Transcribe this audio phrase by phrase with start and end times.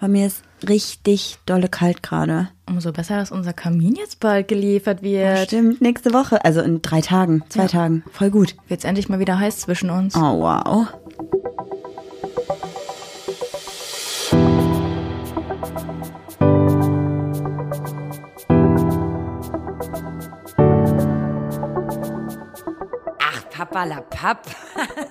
[0.00, 2.48] Bei mir ist richtig dolle kalt gerade.
[2.66, 5.48] Umso besser, dass unser Kamin jetzt bald geliefert wird.
[5.48, 6.42] Stimmt, nächste Woche.
[6.42, 8.02] Also in drei Tagen, zwei Tagen.
[8.10, 8.56] Voll gut.
[8.68, 10.16] Wird's endlich mal wieder heiß zwischen uns.
[10.16, 10.86] Oh, wow.
[23.18, 24.46] Ach, Papa la Papp.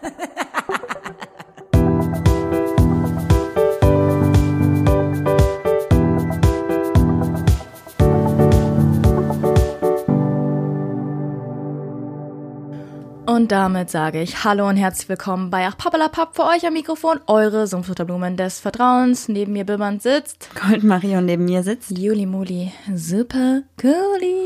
[13.40, 17.22] Und damit sage ich Hallo und herzlich willkommen bei Ach Pappalapapp für euch am Mikrofon,
[17.26, 19.30] eure Sumpfutterblumen des Vertrauens.
[19.30, 21.98] Neben mir Bimmern sitzt Goldmarie und neben mir sitzt.
[21.98, 24.39] Juli Muli, super girly.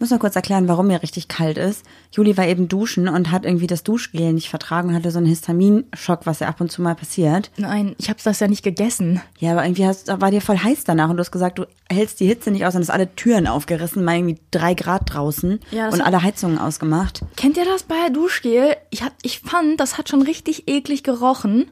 [0.00, 1.84] Ich muss noch kurz erklären, warum mir richtig kalt ist.
[2.10, 5.26] Juli war eben duschen und hat irgendwie das Duschgel nicht vertragen und hatte so einen
[5.26, 7.50] Histaminschock, was ja ab und zu mal passiert.
[7.58, 9.20] Nein, ich hab's das ja nicht gegessen.
[9.40, 12.18] Ja, aber irgendwie hast, war dir voll heiß danach und du hast gesagt, du hältst
[12.18, 15.90] die Hitze nicht aus und hast alle Türen aufgerissen, mal irgendwie drei Grad draußen Ja,
[15.90, 17.20] und alle Heizungen ausgemacht.
[17.36, 18.76] Kennt ihr das bei Duschgel?
[18.88, 21.70] Ich, hab, ich fand, das hat schon richtig eklig gerochen.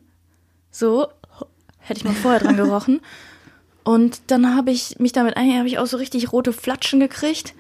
[0.70, 1.06] So,
[1.78, 3.00] hätte ich mal vorher dran gerochen.
[3.84, 7.54] Und dann habe ich mich damit ein, habe ich auch so richtig rote Flatschen gekriegt.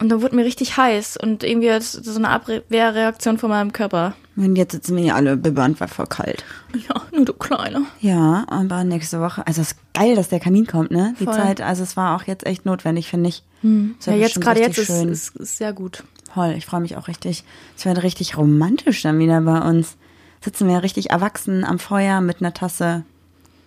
[0.00, 4.14] Und dann wurde mir richtig heiß und irgendwie so eine Abwehrreaktion von meinem Körper.
[4.36, 6.44] Und jetzt sitzen wir hier alle bibbernd, weil voll kalt.
[6.88, 7.82] Ja, nur du Kleine.
[8.00, 11.14] Ja, aber nächste Woche, also es ist geil, dass der Kamin kommt, ne?
[11.18, 11.34] Die Voll.
[11.34, 13.42] Zeit, also es war auch jetzt echt notwendig, finde ich.
[13.98, 15.08] Es Ja, jetzt gerade jetzt ist, schön.
[15.08, 16.04] ist, ist sehr gut.
[16.32, 17.42] Voll, ich freue mich auch richtig.
[17.76, 19.96] Es wird richtig romantisch dann wieder bei uns.
[20.40, 23.02] Sitzen wir richtig erwachsen am Feuer mit einer Tasse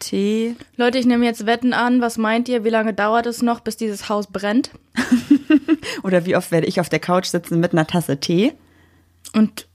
[0.01, 0.55] Tee.
[0.75, 2.01] Leute, ich nehme jetzt Wetten an.
[2.01, 2.63] Was meint ihr?
[2.65, 4.71] Wie lange dauert es noch, bis dieses Haus brennt?
[6.03, 8.53] Oder wie oft werde ich auf der Couch sitzen mit einer Tasse Tee?
[9.33, 9.67] Und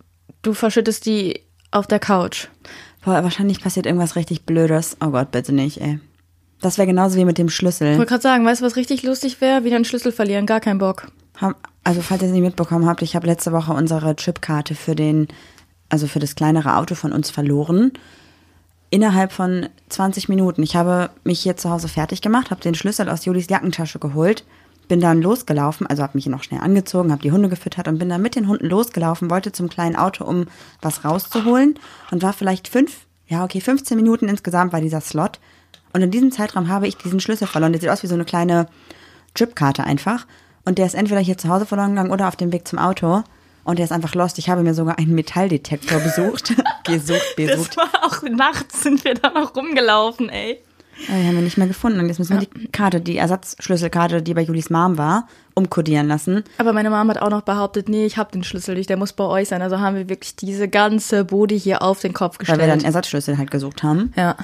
[0.42, 2.48] du verschüttest die auf der Couch.
[3.04, 4.96] Boah, wahrscheinlich passiert irgendwas richtig Blödes.
[5.04, 6.00] Oh Gott, bitte nicht, ey.
[6.60, 7.96] Das wäre genauso wie mit dem Ich Schlüssel.
[7.96, 9.64] wollte gerade sagen, weißt du, was richtig lustig wäre?
[9.64, 11.08] Wieder einen Schlüssel verlieren, gar keinen Bock.
[11.84, 15.28] Also, falls ihr es nicht mitbekommen habt, ich habe letzte Woche unsere Chipkarte für den,
[15.88, 17.92] also für das kleinere Auto von uns verloren.
[18.90, 20.62] Innerhalb von 20 Minuten.
[20.62, 24.44] Ich habe mich hier zu Hause fertig gemacht, habe den Schlüssel aus Julis Jackentasche geholt,
[24.86, 28.08] bin dann losgelaufen, also habe mich noch schnell angezogen, habe die Hunde gefüttert und bin
[28.08, 30.46] dann mit den Hunden losgelaufen, wollte zum kleinen Auto, um
[30.80, 31.78] was rauszuholen
[32.12, 35.40] und war vielleicht fünf, ja okay, 15 Minuten insgesamt war dieser Slot.
[35.92, 37.72] Und in diesem Zeitraum habe ich diesen Schlüssel verloren.
[37.72, 38.68] Der sieht aus wie so eine kleine
[39.34, 40.26] Chipkarte einfach.
[40.64, 43.22] Und der ist entweder hier zu Hause verloren gegangen oder auf dem Weg zum Auto.
[43.66, 44.38] Und der ist einfach lost.
[44.38, 46.54] Ich habe mir sogar einen Metalldetektor besucht.
[46.84, 47.76] gesucht, besucht.
[47.76, 50.58] war auch nachts sind wir da noch rumgelaufen, ey.
[51.08, 51.98] Aber die haben wir nicht mehr gefunden.
[52.00, 56.44] Und jetzt müssen wir die Karte, die Ersatzschlüsselkarte, die bei Julis Mom war, umkodieren lassen.
[56.58, 59.12] Aber meine Mama hat auch noch behauptet, nee, ich habe den Schlüssel nicht, der muss
[59.12, 59.60] bei euch sein.
[59.62, 62.60] Also haben wir wirklich diese ganze Bude hier auf den Kopf Weil gestellt.
[62.60, 64.12] wir dann Ersatzschlüssel halt gesucht haben.
[64.16, 64.36] ja.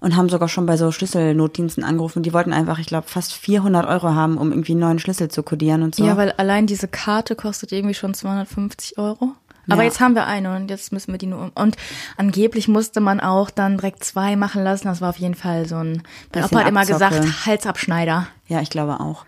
[0.00, 2.22] Und haben sogar schon bei so Schlüsselnotdiensten angerufen.
[2.22, 5.42] Die wollten einfach, ich glaube, fast 400 Euro haben, um irgendwie einen neuen Schlüssel zu
[5.42, 6.04] kodieren und so.
[6.06, 9.32] ja, weil allein diese Karte kostet irgendwie schon 250 Euro.
[9.68, 9.88] Aber Ja.
[9.88, 11.50] jetzt haben wir eine und jetzt müssen wir die nur um.
[11.54, 11.76] Und
[12.16, 14.86] angeblich musste man auch dann direkt zwei machen lassen.
[14.88, 16.02] Das war auf jeden Fall so ein.
[16.34, 17.10] Mein Opa hat immer Abzocke.
[17.10, 18.26] gesagt, Halsabschneider.
[18.48, 19.26] Ja, ich glaube auch.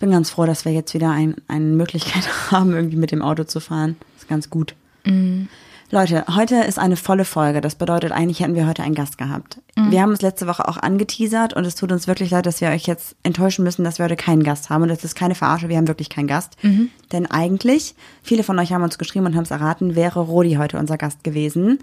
[0.00, 3.44] Bin ganz froh, dass wir jetzt wieder ein, eine Möglichkeit haben, irgendwie mit dem Auto
[3.44, 3.96] zu fahren.
[4.18, 4.74] Ist ganz gut.
[5.90, 7.60] Leute, heute ist eine volle Folge.
[7.60, 9.60] Das bedeutet, eigentlich hätten wir heute einen Gast gehabt.
[9.76, 12.70] Wir haben es letzte Woche auch angeteasert und es tut uns wirklich leid, dass wir
[12.70, 14.82] euch jetzt enttäuschen müssen, dass wir heute keinen Gast haben.
[14.82, 16.56] Und das ist keine Verarsche, wir haben wirklich keinen Gast.
[17.12, 20.78] Denn eigentlich, viele von euch haben uns geschrieben und haben es erraten, wäre Rodi heute
[20.78, 21.78] unser Gast gewesen.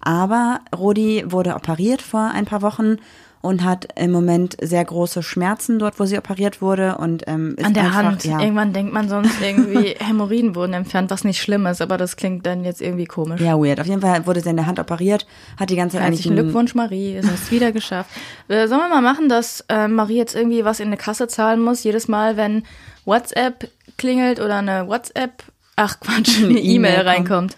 [0.00, 2.96] Aber Rodi wurde operiert vor ein paar Wochen
[3.44, 6.96] und hat im Moment sehr große Schmerzen dort, wo sie operiert wurde.
[6.96, 8.24] Und ähm, ist An der einfach, Hand.
[8.24, 12.16] Ja, Irgendwann denkt man sonst irgendwie, Hämorrhoiden wurden entfernt, was nicht schlimm ist, aber das
[12.16, 13.42] klingt dann jetzt irgendwie komisch.
[13.42, 13.80] ja, weird.
[13.80, 15.26] Auf jeden Fall wurde sie in der Hand operiert,
[15.60, 17.16] hat die ganze Zeit eigentlich Herzlichen Glückwunsch, Marie.
[17.16, 18.10] Es wieder geschafft.
[18.48, 21.60] Äh, sollen wir mal machen, dass äh, Marie jetzt irgendwie was in eine Kasse zahlen
[21.60, 22.62] muss, jedes Mal, wenn
[23.04, 23.68] WhatsApp
[23.98, 25.42] klingelt oder eine WhatsApp,
[25.76, 27.06] ach Quatsch, eine E-Mail kommt.
[27.06, 27.56] reinkommt.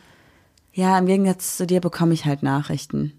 [0.73, 3.16] Ja, im Gegensatz zu dir bekomme ich halt Nachrichten.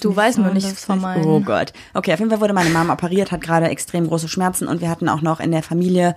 [0.00, 1.24] Du nicht weißt so nur nichts von meinen.
[1.24, 1.72] Oh Gott.
[1.94, 4.88] Okay, auf jeden Fall wurde meine Mama operiert, hat gerade extrem große Schmerzen und wir
[4.88, 6.16] hatten auch noch in der Familie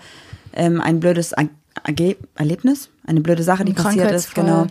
[0.53, 1.33] ähm, ein blödes
[2.35, 4.33] Erlebnis, eine blöde Sache, die passiert ist.
[4.33, 4.67] Genau.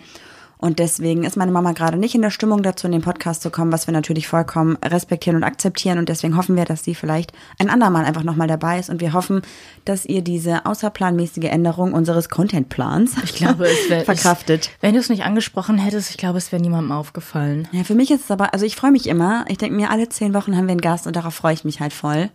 [0.58, 3.50] Und deswegen ist meine Mama gerade nicht in der Stimmung dazu, in den Podcast zu
[3.50, 5.98] kommen, was wir natürlich vollkommen respektieren und akzeptieren.
[5.98, 8.88] Und deswegen hoffen wir, dass sie vielleicht ein andermal einfach nochmal dabei ist.
[8.88, 9.42] Und wir hoffen,
[9.84, 14.66] dass ihr diese außerplanmäßige Änderung unseres Contentplans Ich glaube, es wäre verkraftet.
[14.66, 17.68] Ich, wenn du es nicht angesprochen hättest, ich glaube, es wäre niemandem aufgefallen.
[17.72, 19.44] Ja, für mich ist es aber, also ich freue mich immer.
[19.48, 21.80] Ich denke mir, alle zehn Wochen haben wir einen Gast und darauf freue ich mich
[21.80, 22.30] halt voll.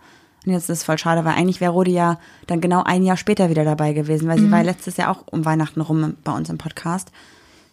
[0.45, 3.17] Und jetzt ist es voll schade, weil eigentlich wäre Rodi ja dann genau ein Jahr
[3.17, 6.31] später wieder dabei gewesen, weil sie war ja letztes Jahr auch um Weihnachten rum bei
[6.31, 7.11] uns im Podcast.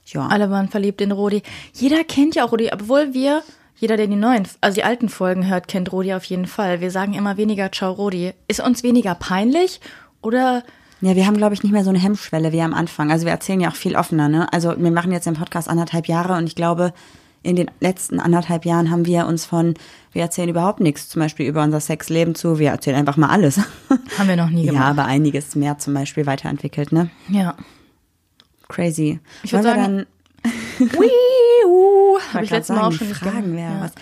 [0.06, 0.26] Ja.
[0.28, 1.42] Alle waren verliebt in Rodi.
[1.72, 3.42] Jeder kennt ja auch Rodi, obwohl wir
[3.78, 6.80] Jeder, der die neuen, also die alten Folgen hört, kennt Rodi auf jeden Fall.
[6.80, 8.32] Wir sagen immer weniger Ciao Rodi.
[8.48, 9.80] Ist uns weniger peinlich
[10.22, 10.62] oder
[11.02, 13.10] Ja, wir haben, glaube ich, nicht mehr so eine Hemmschwelle wie am Anfang.
[13.10, 14.50] Also wir erzählen ja auch viel offener, ne?
[14.52, 16.94] Also wir machen jetzt den Podcast anderthalb Jahre und ich glaube,
[17.42, 19.74] in den letzten anderthalb Jahren haben wir uns von,
[20.12, 23.60] wir erzählen überhaupt nichts, zum Beispiel über unser Sexleben zu, wir erzählen einfach mal alles.
[24.18, 24.88] haben wir noch nie ja, gemacht?
[24.88, 27.10] aber einiges mehr zum Beispiel weiterentwickelt, ne?
[27.28, 27.54] Ja.
[28.68, 29.20] Crazy.
[29.42, 30.06] Ich würd Wollen wir sagen,
[30.78, 30.90] dann
[32.34, 33.80] habe ich letztes Mal auch schon Fragen wäre ja.
[33.80, 33.92] was.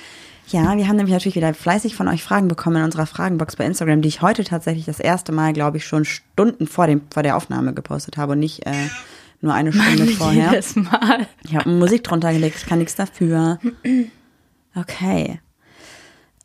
[0.48, 3.64] Ja, wir haben nämlich natürlich wieder fleißig von euch Fragen bekommen in unserer Fragenbox bei
[3.64, 7.22] Instagram, die ich heute tatsächlich das erste Mal, glaube ich, schon Stunden vor, dem, vor
[7.22, 8.88] der Aufnahme gepostet habe und nicht äh,
[9.40, 10.50] nur eine Stunde vorher.
[10.50, 11.26] Jedes Mal.
[11.44, 13.58] Ich habe Musik drunter gelegt, ich kann nichts dafür.
[14.74, 15.40] Okay.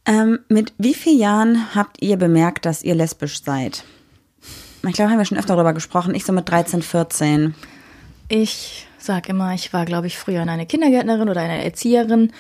[0.06, 3.84] Ähm, mit wie vielen Jahren habt ihr bemerkt, dass ihr lesbisch seid?
[4.88, 6.16] Ich glaube, haben wir schon öfter darüber gesprochen.
[6.16, 7.54] Ich so mit 13, 14.
[8.30, 12.32] Ich sag immer, ich war, glaube ich, früher in eine Kindergärtnerin oder eine Erzieherin.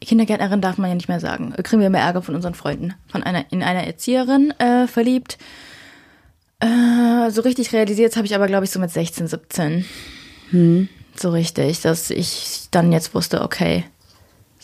[0.00, 1.52] Kindergärtnerin darf man ja nicht mehr sagen.
[1.62, 2.94] Kriegen wir immer Ärger von unseren Freunden.
[3.06, 5.38] Von einer, in eine Erzieherin äh, verliebt.
[6.58, 9.84] Äh, so richtig realisiert habe ich aber, glaube ich, so mit 16, 17.
[11.14, 13.84] So richtig, dass ich dann jetzt wusste, okay,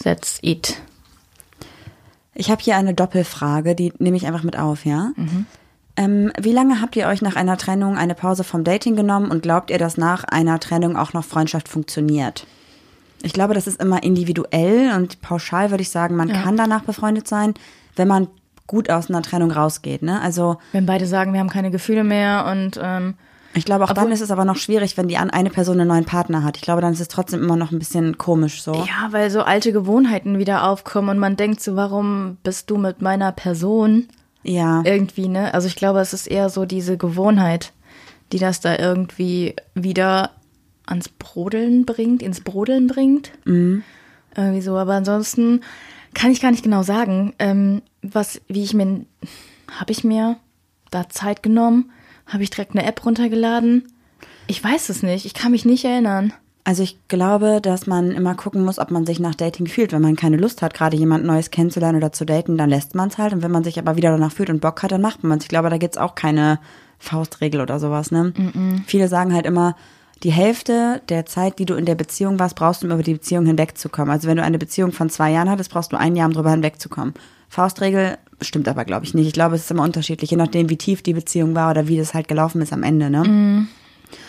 [0.03, 0.77] that's it.
[2.35, 5.12] Ich habe hier eine Doppelfrage, die nehme ich einfach mit auf, ja?
[5.97, 9.43] Ähm, wie lange habt ihr euch nach einer Trennung eine Pause vom Dating genommen und
[9.43, 12.47] glaubt ihr, dass nach einer Trennung auch noch Freundschaft funktioniert?
[13.23, 16.43] Ich glaube, das ist immer individuell und pauschal würde ich sagen, man Ja.
[16.43, 17.55] kann danach befreundet sein,
[17.97, 18.29] wenn man
[18.67, 20.03] gut aus einer Trennung rausgeht.
[20.03, 20.21] Ne?
[20.21, 23.15] Also Wenn beide sagen, wir haben keine Gefühle mehr und ähm,
[23.55, 26.05] ich glaube, auch dann ist es aber noch schwierig, wenn die eine Person einen neuen
[26.05, 26.59] Partner hat.
[26.59, 28.75] Ich glaube, dann ist es trotzdem immer noch ein bisschen komisch so.
[28.75, 33.01] Ja, weil so alte Gewohnheiten wieder aufkommen und man denkt so, warum bist du mit
[33.01, 34.09] meiner Person
[34.47, 34.83] Ja.
[34.85, 35.53] irgendwie, ne?
[35.55, 37.73] Also ich glaube, es ist eher so diese Gewohnheit,
[38.33, 40.31] die das da irgendwie wieder
[40.87, 43.33] ans Brodeln bringt, ins Brodeln bringt.
[44.37, 44.77] Irgendwie so.
[44.77, 45.63] Aber ansonsten
[46.15, 49.05] kann ich gar nicht genau sagen, ähm, was, wie ich mir,
[49.71, 50.37] habe ich mir
[50.91, 51.91] da Zeit genommen?
[52.27, 53.93] Habe ich direkt eine App runtergeladen?
[54.47, 55.27] Ich weiß es nicht.
[55.27, 56.33] Ich kann mich nicht erinnern.
[56.67, 59.93] Also ich glaube, dass man immer gucken muss, ob man sich nach Dating fühlt.
[59.93, 63.09] Wenn man keine Lust hat, gerade jemand Neues kennenzulernen oder zu daten, dann lässt man
[63.09, 63.33] es halt.
[63.33, 65.45] Und wenn man sich aber wieder danach fühlt und Bock hat, dann macht man es.
[65.45, 66.59] Ich glaube, da gibt's auch keine
[66.99, 68.11] Faustregel oder sowas.
[68.11, 68.33] Ne?
[68.85, 69.77] Viele sagen halt immer,
[70.25, 73.15] die Hälfte der Zeit, die du in der Beziehung warst, brauchst du, um über die
[73.15, 74.11] Beziehung hinwegzukommen.
[74.11, 76.51] Also wenn du eine Beziehung von zwei Jahren hattest, brauchst du ein Jahr, um drüber
[76.51, 77.15] hinwegzukommen.
[77.49, 79.29] Faustregel stimmt aber, glaube ich, nicht.
[79.29, 81.97] Ich glaube, es ist immer unterschiedlich, je nachdem, wie tief die Beziehung war oder wie
[81.97, 83.09] das halt gelaufen ist am Ende.
[83.09, 83.69] Ne?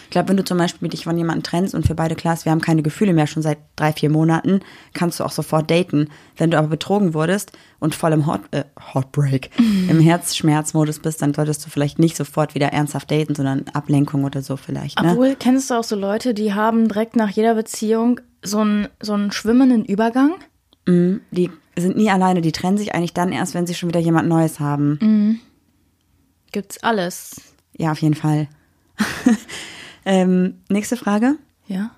[0.05, 2.45] Ich glaube, wenn du zum Beispiel dich von jemandem trennst und für beide klar ist,
[2.45, 4.61] wir haben keine Gefühle mehr schon seit drei, vier Monaten,
[4.93, 6.09] kannst du auch sofort daten.
[6.37, 8.63] Wenn du aber betrogen wurdest und voll im Hot, äh,
[8.93, 9.51] Heartbreak,
[9.89, 14.41] im Herzschmerzmodus bist, dann solltest du vielleicht nicht sofort wieder ernsthaft daten, sondern Ablenkung oder
[14.41, 15.01] so vielleicht.
[15.01, 15.11] Ne?
[15.11, 19.13] Obwohl, kennst du auch so Leute, die haben direkt nach jeder Beziehung so einen, so
[19.13, 20.35] einen schwimmenden Übergang?
[20.87, 24.29] Die sind nie alleine, die trennen sich eigentlich dann erst, wenn sie schon wieder jemand
[24.29, 25.41] Neues haben.
[26.53, 27.41] Gibt's alles.
[27.75, 28.47] Ja, auf jeden Fall.
[30.05, 31.35] ähm, nächste Frage.
[31.67, 31.91] Ja.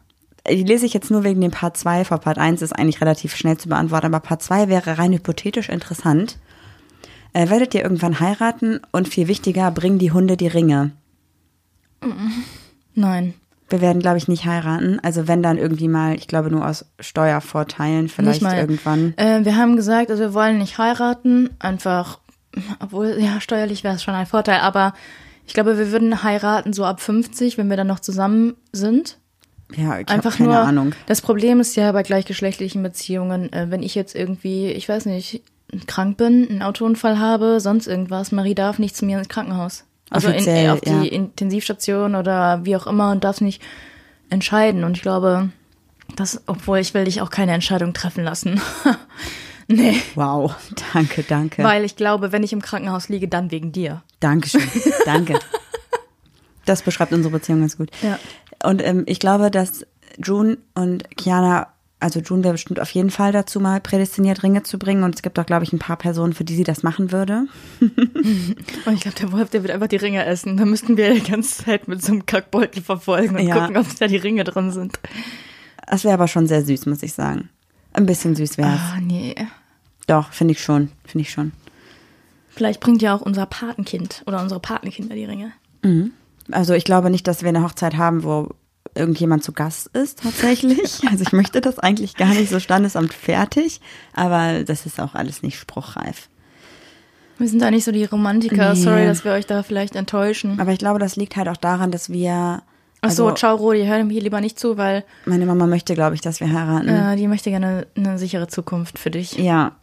[0.49, 2.05] Die lese ich jetzt nur wegen dem Part 2.
[2.05, 5.69] Vor Part 1 ist eigentlich relativ schnell zu beantworten, aber Part 2 wäre rein hypothetisch
[5.69, 6.37] interessant.
[7.33, 10.91] Äh, werdet ihr irgendwann heiraten und viel wichtiger, bringen die Hunde die Ringe?
[12.95, 13.33] Nein.
[13.69, 14.99] Wir werden, glaube ich, nicht heiraten.
[15.03, 19.13] Also wenn dann irgendwie mal, ich glaube nur aus Steuervorteilen vielleicht irgendwann.
[19.17, 22.19] Äh, wir haben gesagt, also wir wollen nicht heiraten, einfach,
[22.79, 24.93] obwohl, ja, steuerlich wäre es schon ein Vorteil, aber
[25.49, 29.17] ich glaube, wir würden heiraten so ab 50, wenn wir dann noch zusammen sind.
[29.75, 30.93] Ja, ich habe Einfach keine nur, Ahnung.
[31.07, 35.41] das Problem ist ja bei gleichgeschlechtlichen Beziehungen, äh, wenn ich jetzt irgendwie, ich weiß nicht,
[35.87, 39.85] krank bin, einen Autounfall habe, sonst irgendwas, Marie darf nicht zu mir ins Krankenhaus.
[40.11, 41.01] Also in, auf die ja.
[41.01, 43.59] Intensivstation oder wie auch immer und darf nicht
[44.29, 44.83] entscheiden.
[44.83, 45.49] Und ich glaube,
[46.15, 48.61] das, obwohl ich will dich auch keine Entscheidung treffen lassen.
[49.69, 49.95] nee.
[50.15, 50.53] Wow,
[50.93, 51.63] danke, danke.
[51.63, 54.03] Weil ich glaube, wenn ich im Krankenhaus liege, dann wegen dir.
[54.19, 54.61] Dankeschön,
[55.05, 55.39] danke.
[56.65, 57.89] Das beschreibt unsere Beziehung ganz gut.
[58.03, 58.19] Ja.
[58.63, 59.87] Und ähm, ich glaube, dass
[60.23, 61.67] June und Kiana,
[61.99, 65.03] also June wäre bestimmt auf jeden Fall dazu mal prädestiniert, Ringe zu bringen.
[65.03, 67.47] Und es gibt auch, glaube ich, ein paar Personen, für die sie das machen würde.
[67.79, 70.57] Und ich glaube, der Wolf, der wird einfach die Ringe essen.
[70.57, 73.61] Da müssten wir die ganze Zeit mit so einem Kackbeutel verfolgen und Ja.
[73.61, 74.99] gucken, ob da die Ringe drin sind.
[75.87, 77.49] Das wäre aber schon sehr süß, muss ich sagen.
[77.93, 78.79] Ein bisschen süß wäre es.
[78.79, 79.35] Ah, nee.
[80.07, 81.51] Doch, finde ich schon, finde ich schon.
[82.49, 85.53] Vielleicht bringt ja auch unser Patenkind oder unsere Patenkinder die Ringe.
[86.51, 88.49] Also ich glaube nicht, dass wir eine Hochzeit haben, wo
[88.95, 91.01] irgendjemand zu Gast ist tatsächlich.
[91.09, 93.81] Also ich möchte das eigentlich gar nicht so Standesamt fertig,
[94.13, 96.29] aber das ist auch alles nicht spruchreif.
[97.37, 98.73] Wir sind da nicht so die Romantiker.
[98.73, 98.81] Nee.
[98.81, 100.59] Sorry, dass wir euch da vielleicht enttäuschen.
[100.59, 102.61] Aber ich glaube, das liegt halt auch daran, dass wir
[103.01, 105.93] Ach so, Also- ciao Rodi, hör mir hier lieber nicht zu, weil Meine Mama möchte,
[105.93, 106.87] glaube ich, dass wir heiraten.
[106.89, 109.33] äh, die möchte gerne eine sichere Zukunft für dich.
[109.37, 109.77] Ja.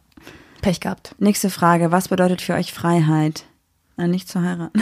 [0.61, 1.15] Pech gehabt.
[1.19, 1.91] Nächste Frage.
[1.91, 3.45] Was bedeutet für euch Freiheit?
[3.97, 4.81] Äh, nicht zu heiraten.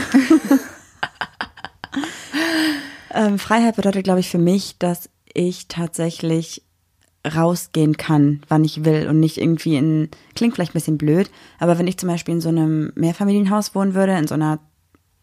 [3.14, 6.62] ähm, Freiheit bedeutet, glaube ich, für mich, dass ich tatsächlich
[7.34, 11.28] rausgehen kann, wann ich will und nicht irgendwie in, klingt vielleicht ein bisschen blöd,
[11.58, 14.60] aber wenn ich zum Beispiel in so einem Mehrfamilienhaus wohnen würde, in so einer,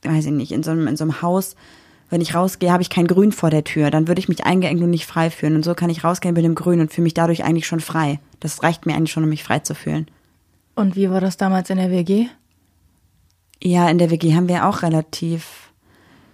[0.03, 1.55] weiß ich nicht, in so einem, in so einem Haus,
[2.13, 4.79] wenn ich rausgehe, habe ich kein Grün vor der Tür, dann würde ich mich eingeengt
[4.83, 5.55] und nicht frei fühlen.
[5.55, 8.19] Und so kann ich rausgehen mit dem Grün und fühle mich dadurch eigentlich schon frei.
[8.39, 10.05] Das reicht mir eigentlich schon, um mich frei zu fühlen.
[10.75, 12.27] Und wie war das damals in der WG?
[13.63, 15.71] Ja, in der WG haben wir auch relativ,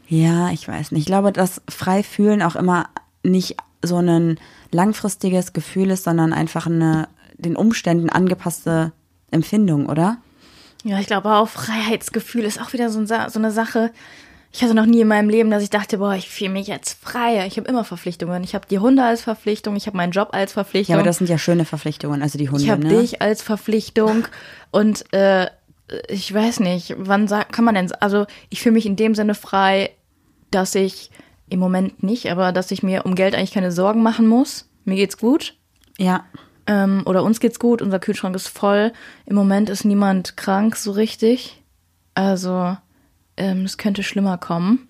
[0.10, 1.02] ja, ich weiß nicht.
[1.02, 2.90] Ich glaube, dass frei fühlen auch immer
[3.24, 4.38] nicht so ein
[4.72, 7.08] langfristiges Gefühl ist, sondern einfach eine
[7.38, 8.92] den Umständen angepasste
[9.32, 10.18] Empfindung, oder?
[10.84, 13.92] Ja, ich glaube auch, Freiheitsgefühl ist auch wieder so, ein so eine Sache.
[14.52, 17.02] Ich hatte noch nie in meinem Leben, dass ich dachte, boah, ich fühle mich jetzt
[17.04, 17.46] frei.
[17.46, 18.44] Ich habe immer Verpflichtungen.
[18.44, 20.96] Ich habe die Hunde als Verpflichtung, ich habe meinen Job als Ja, Verpflichtung.
[20.96, 23.00] aber das sind ja schöne Verpflichtungen, also die Hunde, ich habe ne?
[23.00, 24.26] dich als Verpflichtung
[24.72, 25.48] und äh,
[26.08, 29.36] ich weiß nicht, wann sagt, kann man denn, also ich fühle mich in dem Sinne
[29.36, 29.92] frei,
[30.52, 31.12] dass ich
[31.50, 34.68] im Moment nicht, aber dass ich mir um Geld eigentlich keine Sorgen machen muss.
[34.86, 35.56] Mir geht's gut.
[35.98, 36.26] Ja,
[36.68, 38.94] Ähm, oder uns geht's gut, unser Kühlschrank ist voll.
[39.26, 41.62] Im Moment ist niemand krank so richtig.
[42.14, 42.78] Also
[43.40, 44.88] ähm, es könnte schlimmer kommen.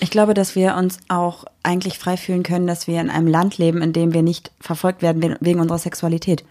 [0.00, 3.58] ich glaube, dass wir uns auch eigentlich frei fühlen können, dass wir in einem Land
[3.58, 6.44] leben, in dem wir nicht verfolgt werden we- wegen unserer Sexualität.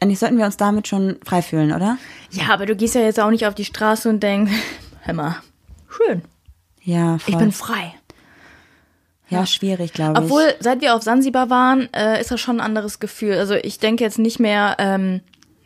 [0.00, 1.98] Eigentlich sollten wir uns damit schon frei fühlen, oder?
[2.30, 4.52] Ja, aber du gehst ja jetzt auch nicht auf die Straße und denkst,
[5.02, 5.36] hör mal,
[5.88, 6.22] schön,
[6.82, 7.34] Ja, voll.
[7.34, 7.94] ich bin frei.
[9.28, 10.24] ja, schwierig, glaube ich.
[10.24, 13.34] Obwohl, seit wir auf Sansibar waren, äh, ist das schon ein anderes Gefühl.
[13.34, 15.20] Also ich denke jetzt nicht mehr, ähm,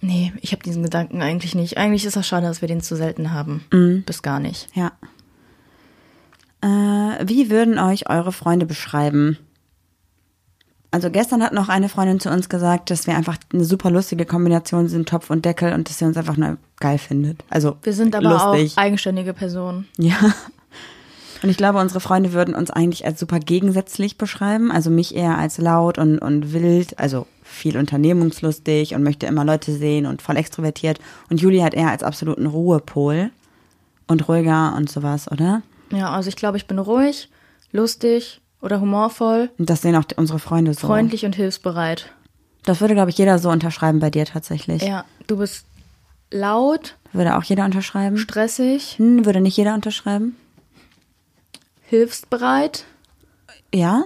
[0.05, 1.79] nee, ich habe diesen Gedanken eigentlich nicht.
[1.79, 3.65] Eigentlich ist das schade, dass wir den zu selten haben.
[4.07, 4.69] Bis gar nicht.
[4.75, 4.93] Ja.
[6.61, 9.39] Äh, wie würden euch eure Freunde beschreiben?
[10.91, 14.27] Also gestern hat noch eine Freundin zu uns gesagt, dass wir einfach eine super lustige
[14.27, 17.43] Kombination sind, Topf und Deckel, und dass sie uns einfach nur geil findet.
[17.51, 18.73] Also Wir sind aber lustig.
[18.79, 19.89] auch eigenständige Personen.
[19.99, 20.17] Ja.
[21.43, 24.71] Und ich glaube, unsere Freunde würden uns eigentlich als super gegensätzlich beschreiben.
[24.71, 29.73] Also mich eher als laut und, und wild, also viel unternehmungslustig und möchte immer Leute
[29.77, 30.99] sehen und voll extrovertiert.
[31.31, 33.31] Und Juli hat eher als absoluten Ruhepol
[34.09, 35.63] und ruhiger und sowas, oder?
[35.93, 37.29] Ja, also ich glaube, ich bin ruhig,
[37.71, 40.87] lustig oder humorvoll, Und das sehen auch unsere Freunde so.
[40.87, 42.11] freundlich und hilfsbereit.
[42.65, 44.83] Das würde, glaube ich, jeder so unterschreiben bei dir tatsächlich.
[44.83, 45.67] Ja, du bist
[46.31, 48.17] laut, Würde auch jeder unterschreiben?
[48.17, 50.35] stressig, Hm, würde nicht jeder unterschreiben?
[51.83, 52.85] hilfsbereit
[53.75, 54.05] Ja?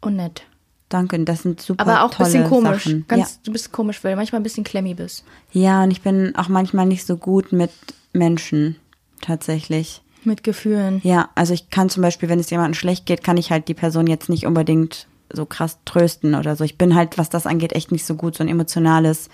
[0.00, 0.42] und nett.
[0.88, 2.84] Danke, das sind super Aber auch ein bisschen komisch.
[2.84, 3.04] Sachen.
[3.08, 5.24] Ganz, Du bist komisch, weil du manchmal ein bisschen klemmy bist.
[5.52, 5.62] Ja.
[5.62, 7.70] ja, und ich bin auch manchmal nicht so gut mit
[8.12, 8.76] Menschen,
[9.20, 10.02] tatsächlich.
[10.22, 11.00] Mit Gefühlen.
[11.02, 13.74] Ja, also ich kann zum Beispiel, wenn es jemandem schlecht geht, kann ich halt die
[13.74, 16.64] Person jetzt nicht unbedingt so krass trösten oder so.
[16.64, 18.36] Ich bin halt, was das angeht, echt nicht so gut.
[18.36, 19.28] So ein emotionales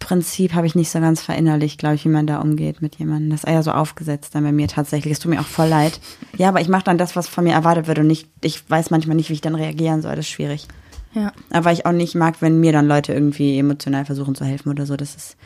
[0.00, 3.30] Prinzip habe ich nicht so ganz verinnerlicht, glaube ich, wie man da umgeht mit jemandem.
[3.30, 5.12] Das ist eher so aufgesetzt dann bei mir tatsächlich.
[5.12, 6.00] Es tut mir auch voll leid.
[6.36, 8.90] Ja, aber ich mache dann das, was von mir erwartet wird und nicht, ich weiß
[8.90, 10.16] manchmal nicht, wie ich dann reagieren soll.
[10.16, 10.66] Das ist schwierig.
[11.12, 11.32] Ja.
[11.50, 14.86] Aber ich auch nicht mag, wenn mir dann Leute irgendwie emotional versuchen zu helfen oder
[14.86, 14.96] so.
[14.96, 15.36] Das ist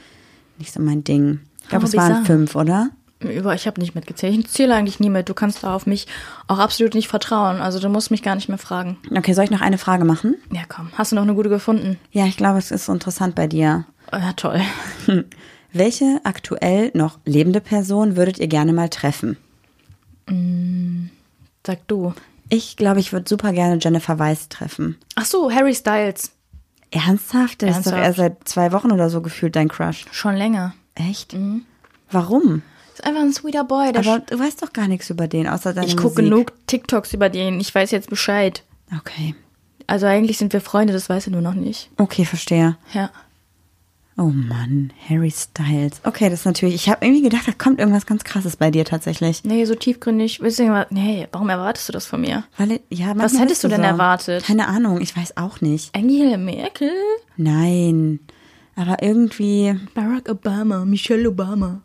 [0.58, 1.40] nicht so mein Ding.
[1.62, 2.90] Ich glaube, es waren fünf, oder?
[3.20, 4.38] Über, ich habe nicht mitgezählt.
[4.38, 5.28] Ich zähle eigentlich nie mit.
[5.28, 6.06] Du kannst da auf mich
[6.46, 7.60] auch absolut nicht vertrauen.
[7.60, 8.98] Also du musst mich gar nicht mehr fragen.
[9.10, 10.36] Okay, soll ich noch eine Frage machen?
[10.52, 10.90] Ja, komm.
[10.94, 11.98] Hast du noch eine gute gefunden?
[12.10, 13.86] Ja, ich glaube, es ist so interessant bei dir.
[14.12, 14.60] Oh, ja, toll.
[15.72, 19.36] Welche aktuell noch lebende Person würdet ihr gerne mal treffen?
[21.66, 22.14] Sag du.
[22.48, 24.96] Ich glaube, ich würde super gerne Jennifer Weiss treffen.
[25.16, 26.30] Ach so, Harry Styles.
[26.90, 27.62] Ernsthaft?
[27.62, 28.04] Das ist doch Ernsthaft?
[28.04, 30.04] erst seit zwei Wochen oder so gefühlt dein Crush.
[30.12, 30.74] Schon länger.
[30.94, 31.36] Echt?
[32.10, 32.62] Warum?
[32.92, 33.92] Ist einfach ein sweeter Boy.
[33.92, 37.12] Der Aber du weißt doch gar nichts über den, außer deine ich gucke genug TikToks
[37.12, 37.58] über den.
[37.58, 38.62] Ich weiß jetzt Bescheid.
[38.96, 39.34] Okay.
[39.88, 41.90] Also eigentlich sind wir Freunde, das weiß er nur noch nicht.
[41.96, 42.76] Okay, verstehe.
[42.92, 43.10] Ja.
[44.16, 46.00] Oh Mann, Harry Styles.
[46.04, 46.76] Okay, das ist natürlich.
[46.76, 49.42] Ich habe irgendwie gedacht, da kommt irgendwas ganz Krasses bei dir tatsächlich.
[49.42, 50.40] Nee, so tiefgründig.
[50.40, 52.44] Willst du Nee, warum erwartest du das von mir?
[52.56, 53.86] Weil, ja, Was hättest du denn so.
[53.86, 54.44] erwartet?
[54.44, 55.92] Keine Ahnung, ich weiß auch nicht.
[55.96, 56.92] Angela Merkel?
[57.36, 58.20] Nein.
[58.76, 59.74] Aber irgendwie.
[59.94, 61.82] Barack Obama, Michelle Obama.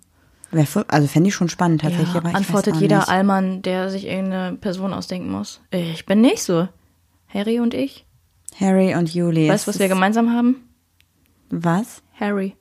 [0.87, 2.13] Also fände ich schon spannend tatsächlich.
[2.13, 3.09] Ja, antwortet jeder nicht.
[3.09, 5.61] Allmann, der sich irgendeine Person ausdenken muss.
[5.71, 6.67] Ich bin nicht so.
[7.27, 8.05] Harry und ich.
[8.59, 9.47] Harry und Julie.
[9.49, 10.57] Weißt du, was wir gemeinsam haben?
[11.51, 12.01] Was?
[12.19, 12.55] Harry.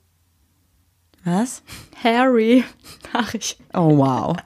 [1.25, 1.63] Was?
[2.03, 2.63] Harry.
[3.13, 3.57] Ach, ich.
[3.73, 4.37] Oh wow.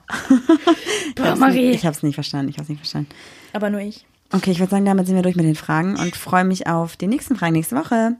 [1.14, 1.70] Boah, Marie.
[1.70, 2.48] Ich habe es nicht verstanden.
[2.48, 3.10] Ich habe es nicht verstanden.
[3.52, 4.04] Aber nur ich.
[4.32, 6.96] Okay, ich würde sagen, damit sind wir durch mit den Fragen und freue mich auf
[6.96, 8.16] die nächsten Fragen nächste Woche.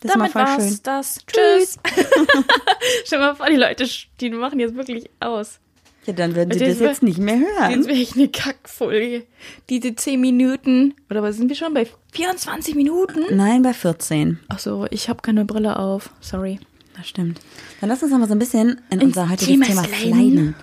[0.00, 0.78] Das Damit voll war's schön.
[0.82, 1.18] das.
[1.26, 1.78] Tschüss.
[3.04, 3.86] Stell mal vor, die Leute,
[4.20, 5.60] die machen jetzt wirklich aus.
[6.06, 7.70] Ja, dann würden sie Das das jetzt nicht mehr hören.
[7.72, 9.24] Jetzt wäre ich eine Kackfolge.
[9.68, 10.94] Diese 10 Minuten.
[11.10, 13.20] Oder was sind wir schon bei 24 Minuten?
[13.36, 14.38] Nein, bei 14.
[14.48, 16.10] Ach so, ich habe keine Brille auf.
[16.20, 16.58] Sorry.
[16.96, 17.40] Das stimmt.
[17.80, 20.54] Dann lass uns noch mal so ein bisschen in unser heutiges Thema Thema sliden.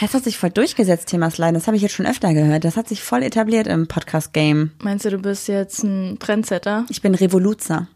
[0.00, 1.54] Das hat sich voll durchgesetzt, Thema Sliden.
[1.54, 2.64] Das habe ich jetzt schon öfter gehört.
[2.64, 4.72] Das hat sich voll etabliert im Podcast-Game.
[4.82, 6.84] Meinst du, du bist jetzt ein Trendsetter?
[6.90, 7.88] Ich bin Revoluzer.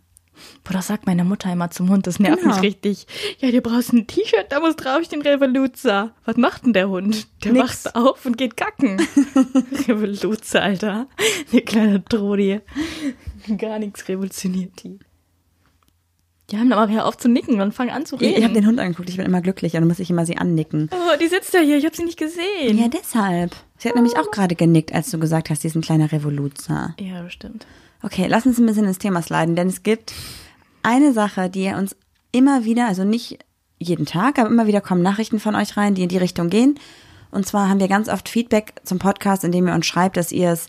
[0.64, 2.06] Boah, das sagt meine Mutter immer zum Hund.
[2.06, 2.54] Das nervt Genau.
[2.54, 3.06] mich richtig.
[3.38, 6.12] Ja, du brauchst ein T-Shirt, da muss drauf stehen Revoluzer.
[6.24, 7.26] Was macht denn der Hund?
[7.44, 7.84] Der Nix.
[7.86, 9.00] wacht auf und geht kacken.
[9.88, 11.06] Revoluzer, Alter.
[11.52, 12.60] Die kleine Trodi.
[13.56, 14.98] Gar nichts revolutioniert die.
[16.50, 18.38] Die haben aber hör auf zu nicken und fangen an zu Ich, reden.
[18.38, 20.38] ich habe den Hund angeguckt, ich bin immer glücklich und dann muss ich immer sie
[20.38, 20.88] annicken.
[20.92, 22.78] oh, die sitzt da hier, ich habe sie nicht gesehen.
[22.78, 23.54] Ja, deshalb.
[23.76, 26.94] Sie hat nämlich auch gerade genickt, als du gesagt hast, sie ist ein kleiner Revoluzer.
[26.98, 27.66] Ja, bestimmt.
[28.02, 30.12] Okay, lass uns ein bisschen ins Thema sliden, denn es gibt
[30.82, 31.96] eine Sache, die uns
[32.30, 33.38] immer wieder, also nicht
[33.78, 36.78] jeden Tag, aber immer wieder kommen Nachrichten von euch rein, die in die Richtung gehen.
[37.30, 40.32] Und zwar haben wir ganz oft Feedback zum Podcast, in dem ihr uns schreibt, dass
[40.32, 40.68] ihr es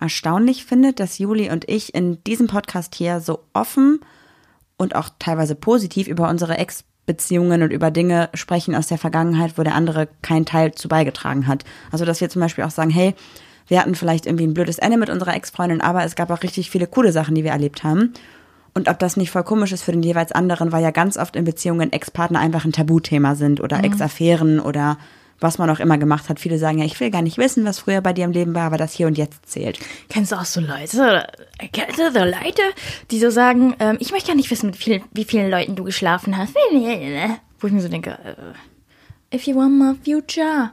[0.00, 4.00] erstaunlich findet, dass Juli und ich in diesem Podcast hier so offen
[4.76, 9.62] und auch teilweise positiv über unsere Ex-Beziehungen und über Dinge sprechen aus der Vergangenheit, wo
[9.62, 11.64] der andere keinen Teil zu beigetragen hat.
[11.90, 13.14] Also, dass wir zum Beispiel auch sagen, hey,
[13.68, 16.70] wir hatten vielleicht irgendwie ein blödes Ende mit unserer Ex-Freundin, aber es gab auch richtig
[16.70, 18.14] viele coole Sachen, die wir erlebt haben.
[18.74, 21.36] Und ob das nicht voll komisch ist für den jeweils anderen, weil ja ganz oft
[21.36, 24.98] in Beziehungen Ex-Partner einfach ein Tabuthema sind oder Ex-Affären oder
[25.40, 26.40] was man auch immer gemacht hat.
[26.40, 28.64] Viele sagen ja, ich will gar nicht wissen, was früher bei dir im Leben war,
[28.64, 29.78] aber das hier und jetzt zählt.
[30.08, 31.26] Kennst du auch so Leute,
[31.72, 32.62] kennst du so Leute,
[33.10, 35.84] die so sagen, ähm, ich möchte gar nicht wissen, mit viel, wie vielen Leuten du
[35.84, 36.54] geschlafen hast.
[37.60, 40.70] Wo ich mir so denke, äh, if you want my future,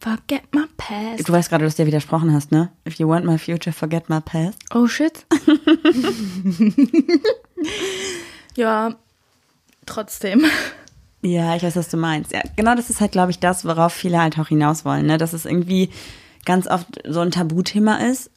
[0.00, 1.28] forget my past.
[1.28, 2.70] Du weißt gerade, dass du dir widersprochen hast, ne?
[2.86, 4.58] If you want my future, forget my past.
[4.74, 5.26] Oh shit.
[8.56, 8.94] ja,
[9.86, 10.44] trotzdem.
[11.22, 12.32] Ja, ich weiß, was du meinst.
[12.32, 15.18] Ja, genau das ist halt, glaube ich, das, worauf viele halt auch hinaus wollen, ne?
[15.18, 15.90] Dass es irgendwie
[16.44, 18.30] ganz oft so ein Tabuthema ist.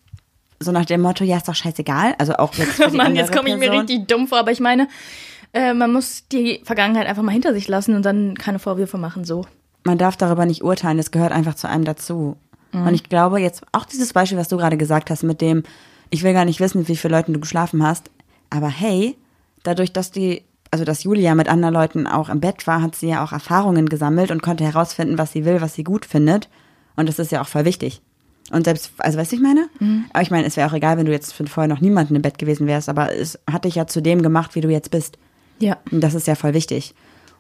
[0.60, 2.16] So nach dem Motto, ja, ist doch scheißegal.
[2.18, 4.60] Also auch jetzt für die Mann, jetzt komme ich mir richtig dumm vor, aber ich
[4.60, 4.88] meine,
[5.54, 9.24] äh, man muss die Vergangenheit einfach mal hinter sich lassen und dann keine Vorwürfe machen,
[9.24, 9.46] so.
[9.84, 12.38] Man darf darüber nicht urteilen, das gehört einfach zu einem dazu.
[12.72, 15.64] Und ich glaube jetzt, auch dieses Beispiel, was du gerade gesagt hast, mit dem,
[16.12, 18.12] ich will gar nicht wissen, wie vielen Leuten du geschlafen hast,
[18.52, 19.16] aber hey,
[19.64, 23.08] dadurch, dass die, also dass Julia mit anderen Leuten auch im Bett war, hat sie
[23.10, 26.48] ja auch Erfahrungen gesammelt und konnte herausfinden, was sie will, was sie gut findet.
[26.96, 28.02] Und das ist ja auch voll wichtig.
[28.52, 29.70] Und selbst, also weißt du, ich meine?
[30.12, 32.38] Aber ich meine, es wäre auch egal, wenn du jetzt vorher noch niemanden im Bett
[32.38, 35.18] gewesen wärst, aber es hat dich ja zu dem gemacht, wie du jetzt bist.
[35.60, 35.78] Ja.
[35.92, 36.94] Und das ist ja voll wichtig.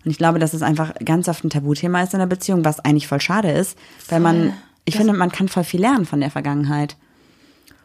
[0.05, 2.79] Und ich glaube, dass es einfach ganz oft ein Tabuthema ist in der Beziehung, was
[2.79, 4.53] eigentlich voll schade ist, weil man,
[4.85, 6.95] ich finde, man kann voll viel lernen von der Vergangenheit.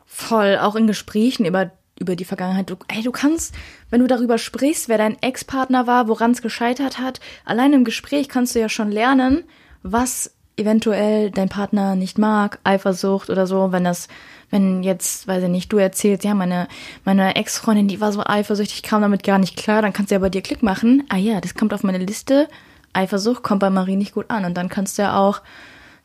[0.06, 2.70] Voll, auch in Gesprächen über, über die Vergangenheit.
[2.70, 3.54] Du, ey, du kannst,
[3.90, 8.28] wenn du darüber sprichst, wer dein Ex-Partner war, woran es gescheitert hat, allein im Gespräch
[8.28, 9.42] kannst du ja schon lernen,
[9.82, 14.06] was eventuell dein Partner nicht mag, Eifersucht oder so, wenn das,
[14.54, 16.68] wenn jetzt, weiß ich nicht, du erzählst, ja, meine,
[17.04, 20.20] meine Ex-Freundin, die war so eifersüchtig, kam damit gar nicht klar, dann kannst du ja
[20.20, 22.48] bei dir Klick machen, ah ja, das kommt auf meine Liste,
[22.92, 25.42] Eifersucht kommt bei Marie nicht gut an und dann kannst du ja auch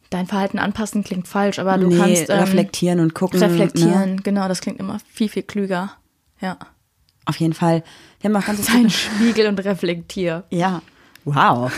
[0.10, 3.40] dein Verhalten anpassen, klingt falsch, aber du nee, kannst ähm, reflektieren und gucken.
[3.40, 3.46] Ne?
[3.46, 5.92] reflektieren, genau, das klingt immer viel, viel klüger.
[6.42, 6.58] Ja.
[7.26, 7.84] Auf jeden Fall.
[8.20, 10.46] Wir haben auch ganz Dein Spiegel und reflektier.
[10.50, 10.82] Ja.
[11.24, 11.72] Wow.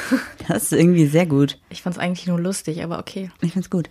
[0.48, 1.60] Das ist irgendwie sehr gut.
[1.70, 3.30] Ich fand's eigentlich nur lustig, aber okay.
[3.42, 3.90] Ich find's gut.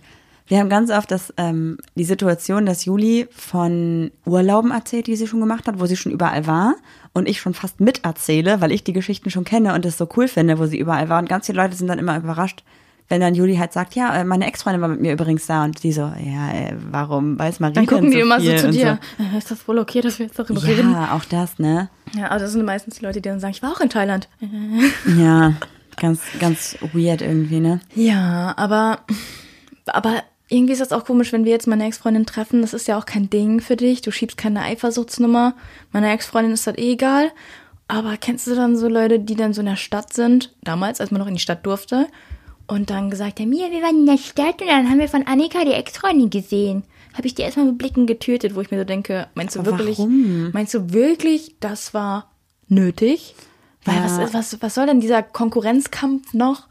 [0.51, 5.25] Wir haben ganz oft das, ähm, die Situation, dass Juli von Urlauben erzählt, die sie
[5.25, 6.75] schon gemacht hat, wo sie schon überall war
[7.13, 10.27] und ich schon fast miterzähle, weil ich die Geschichten schon kenne und es so cool
[10.27, 11.19] finde, wo sie überall war.
[11.19, 12.65] Und ganz viele Leute sind dann immer überrascht,
[13.07, 15.81] wenn dann Juli halt sagt, ja, äh, meine Ex-Freundin war mit mir übrigens da und
[15.83, 18.71] die so, ja, äh, warum weiß Marie Dann gucken denn die so immer so zu
[18.71, 18.99] dir.
[19.33, 20.91] Äh, Ist das wohl okay, dass wir jetzt darüber reden?
[20.91, 21.89] Ja, auch das, ne?
[22.13, 24.27] Ja, aber das sind meistens die Leute, die dann sagen, ich war auch in Thailand.
[25.17, 25.53] Ja,
[25.95, 27.79] ganz, ganz weird irgendwie, ne?
[27.95, 28.99] Ja, aber,
[29.85, 32.61] aber irgendwie ist das auch komisch, wenn wir jetzt meine Ex-Freundin treffen.
[32.61, 34.01] Das ist ja auch kein Ding für dich.
[34.01, 35.55] Du schiebst keine Eifersuchtsnummer.
[35.91, 37.31] Meiner Ex-Freundin ist das eh egal.
[37.87, 41.11] Aber kennst du dann so Leute, die dann so in der Stadt sind, damals, als
[41.11, 42.07] man noch in die Stadt durfte,
[42.67, 45.27] und dann gesagt haben, ja, wir waren in der Stadt und dann haben wir von
[45.27, 46.83] Annika die Ex-Freundin gesehen.
[47.13, 49.71] Habe ich die erstmal mit Blicken getötet, wo ich mir so denke, meinst du Aber
[49.77, 50.51] wirklich, warum?
[50.53, 52.31] meinst du wirklich, das war
[52.69, 53.35] nötig?
[53.83, 54.03] Weil Ja.
[54.19, 56.67] was, was, was soll denn dieser Konkurrenzkampf noch?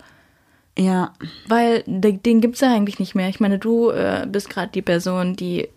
[0.81, 1.13] Ja,
[1.47, 3.29] Weil den, den gibt's ja eigentlich nicht mehr.
[3.29, 5.69] Ich meine, du äh, bist gerade die Person, die,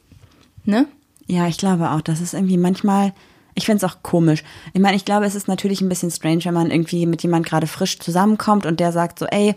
[0.63, 0.88] ne?
[1.28, 2.00] Ja, ich glaube auch.
[2.00, 3.12] Das ist irgendwie manchmal,
[3.54, 4.46] ich finde es auch komisch.
[4.72, 7.46] Ich meine, ich glaube, es ist natürlich ein bisschen strange, wenn man irgendwie mit jemand
[7.46, 9.56] gerade frisch zusammenkommt und der sagt so, ey,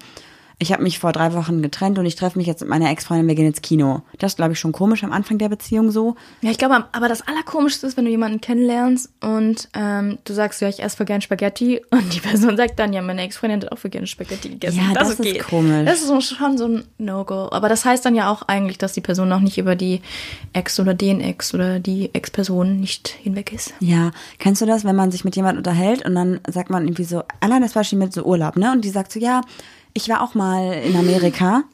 [0.59, 3.29] ich habe mich vor drei Wochen getrennt und ich treffe mich jetzt mit meiner Ex-Freundin,
[3.29, 4.01] wir gehen ins Kino.
[4.19, 6.17] Das ist, glaube ich, schon komisch am Anfang der Beziehung so.
[6.41, 10.63] Ja, ich glaube, aber das Allerkomischste ist, wenn du jemanden kennenlernst und ähm, du sagst,
[10.63, 13.73] ja, ich esse voll gern Spaghetti und die Person sagt dann, ja, meine Ex-Freundin hat
[13.73, 14.81] auch voll gerne Spaghetti gegessen.
[14.89, 15.45] Ja, das ist geht.
[15.45, 15.85] komisch.
[15.85, 17.51] Das ist schon so ein No-Go.
[17.51, 20.01] Aber das heißt dann ja auch eigentlich, dass die Person noch nicht über die
[20.55, 23.75] Ex oder den Ex oder die Ex-Person nicht hinweg ist.
[23.81, 27.05] Ja, kennst du das, wenn man sich mit jemandem unterhält und dann sagt man irgendwie
[27.05, 28.73] so, allein das Beispiel mit so Urlaub, ne?
[28.73, 29.43] Und die sagt so, ja,
[29.97, 31.65] ich war auch mal in Amerika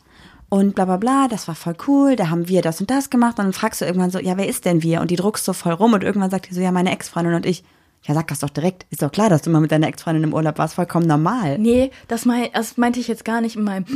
[0.48, 3.38] und bla bla bla, das war voll cool, da haben wir das und das gemacht.
[3.38, 5.00] Und dann fragst du irgendwann so, ja, wer ist denn wir?
[5.00, 7.46] Und die druckst so voll rum und irgendwann sagt die so, ja, meine Ex-Freundin und
[7.46, 7.64] ich.
[8.04, 8.84] Ja, sag das doch direkt.
[8.90, 11.56] Ist doch klar, dass du mal mit deiner Ex-Freundin im Urlaub warst, vollkommen normal.
[11.58, 13.86] Nee, das, mein, das meinte ich jetzt gar nicht in meinem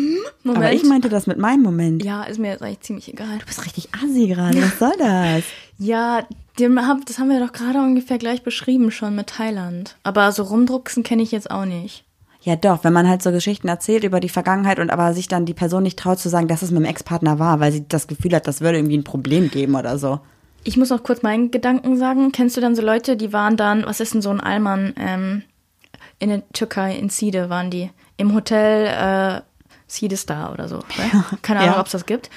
[0.44, 0.64] Moment.
[0.64, 2.04] Aber ich meinte das mit meinem Moment.
[2.04, 3.38] ja, ist mir jetzt eigentlich ziemlich egal.
[3.38, 5.44] Du bist richtig assi gerade, was soll das?
[5.78, 6.24] Ja,
[6.56, 9.96] das haben wir doch gerade ungefähr gleich beschrieben schon mit Thailand.
[10.04, 12.05] Aber so rumdrucksen kenne ich jetzt auch nicht.
[12.46, 15.46] Ja, doch, wenn man halt so Geschichten erzählt über die Vergangenheit und aber sich dann
[15.46, 18.06] die Person nicht traut zu sagen, dass es mit dem Ex-Partner war, weil sie das
[18.06, 20.20] Gefühl hat, das würde irgendwie ein Problem geben oder so.
[20.62, 22.30] Ich muss noch kurz meinen Gedanken sagen.
[22.30, 25.42] Kennst du dann so Leute, die waren dann, was ist denn so ein Allmann, ähm,
[26.20, 29.40] in der Türkei, in Side waren die, im Hotel äh,
[29.88, 30.76] Side Star oder so.
[30.76, 31.24] Ne?
[31.42, 31.80] Keine Ahnung, Ja.
[31.80, 32.30] ob es das gibt.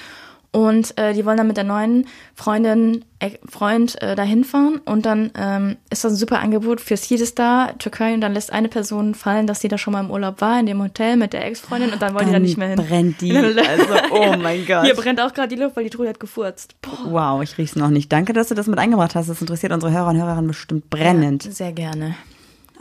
[0.51, 5.05] Und äh, die wollen dann mit der neuen Freundin, äh, Freund äh, dahin fahren und
[5.05, 8.67] dann ähm, ist das ein super Angebot für Side Star, Türkei und dann lässt eine
[8.67, 11.45] Person fallen, dass sie da schon mal im Urlaub war, in dem Hotel mit der
[11.45, 12.77] Ex-Freundin und dann wollen die da Dann nicht mehr hin.
[12.77, 13.29] brennt die.
[13.33, 14.85] Dann- Also, oh mein Gott.
[14.85, 16.73] Hier brennt auch gerade die Luft, weil die Trude hat gefurzt.
[16.81, 17.35] Boah.
[17.37, 18.11] Wow, ich riech's noch nicht.
[18.11, 19.29] Danke, dass du das mit eingebracht hast.
[19.29, 21.43] Das interessiert unsere Hörer und Hörerinnen bestimmt brennend.
[21.43, 22.15] Sehr gerne.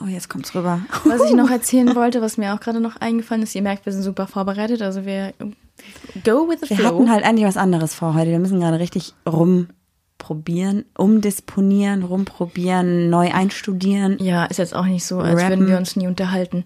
[0.02, 0.80] Oh, jetzt kommt's rüber.
[1.04, 3.92] Was ich noch erzählen wollte, was mir auch gerade noch eingefallen ist, ihr merkt, wir
[3.92, 5.34] sind super vorbereitet, also wir
[6.24, 6.86] go with the Wir flow.
[6.88, 8.30] hatten halt eigentlich was anderes vor heute.
[8.30, 14.18] Wir müssen gerade richtig rumprobieren, umdisponieren, rumprobieren, neu einstudieren.
[14.20, 15.50] ja, ist jetzt auch nicht so, als Rappen.
[15.60, 16.64] würden wir uns nie unterhalten.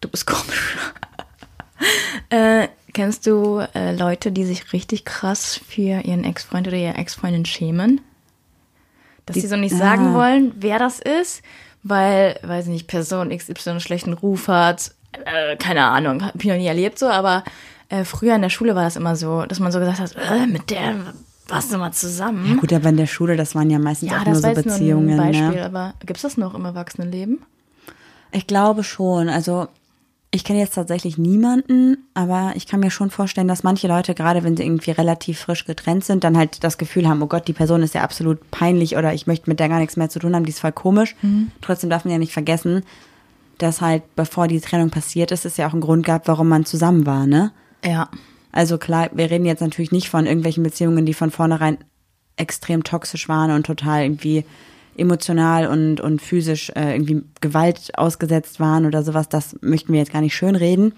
[0.00, 0.76] Du bist komisch.
[2.30, 7.44] äh, kennst du äh, Leute, die sich richtig krass für ihren Ex-Freund oder ihre Ex-Freundin
[7.44, 8.00] schämen?
[9.26, 10.14] Dass Die- sie so nicht sagen Ah.
[10.14, 11.42] wollen, wer das ist,
[11.82, 14.92] weil, weiß nicht, Person XY einen schlechten Ruf hat.
[15.24, 17.44] Äh, keine Ahnung, hab ich noch nie erlebt so, aber
[17.88, 20.46] äh, früher in der Schule war das immer so, dass man so gesagt hat, äh,
[20.46, 20.94] mit der
[21.48, 22.46] warst du mal zusammen.
[22.48, 24.42] Ja, gut, aber in der Schule, das waren ja meistens Ja, auch nur das so
[24.44, 25.10] war jetzt nur Beziehungen.
[25.10, 25.64] ein Beispiel, ne?
[25.66, 27.40] aber gibt's das noch im Erwachsenenleben?
[28.32, 29.28] Ich glaube schon.
[29.28, 29.68] Also
[30.30, 34.42] ich kenne jetzt tatsächlich niemanden, aber ich kann mir schon vorstellen, dass manche Leute, gerade
[34.42, 37.52] wenn sie irgendwie relativ frisch getrennt sind, dann halt das Gefühl haben, oh Gott, die
[37.52, 40.34] Person ist ja absolut peinlich oder ich möchte mit der gar nichts mehr zu tun
[40.34, 41.14] haben, die ist voll komisch.
[41.60, 42.82] Trotzdem darf man ja nicht vergessen,
[43.58, 46.64] dass halt, bevor die Trennung passiert ist, es ja auch einen Grund gab, warum man
[46.64, 47.52] zusammen war, ne?
[47.84, 48.08] Ja.
[48.52, 51.78] Also klar, wir reden jetzt natürlich nicht von irgendwelchen Beziehungen, die von vornherein
[52.36, 54.44] extrem toxisch waren und total irgendwie
[54.96, 59.28] emotional und, und physisch äh, irgendwie Gewalt ausgesetzt waren oder sowas.
[59.28, 60.94] Das möchten wir jetzt gar nicht schön reden.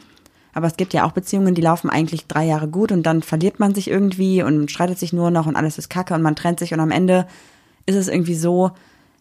[0.53, 3.61] Aber es gibt ja auch Beziehungen, die laufen eigentlich drei Jahre gut und dann verliert
[3.61, 6.61] man sich irgendwie und streitet sich nur noch und alles ist kacke und man trennt
[6.61, 7.27] sich und am Ende
[7.85, 8.71] ist es irgendwie so,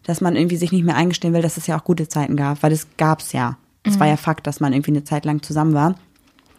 [0.02, 2.62] dass man irgendwie sich nicht mehr eingestehen will, dass es ja auch gute Zeiten gab,
[2.62, 3.58] weil es gab's ja.
[3.84, 5.94] Es war ja Fakt, dass man irgendwie eine Zeit lang zusammen war.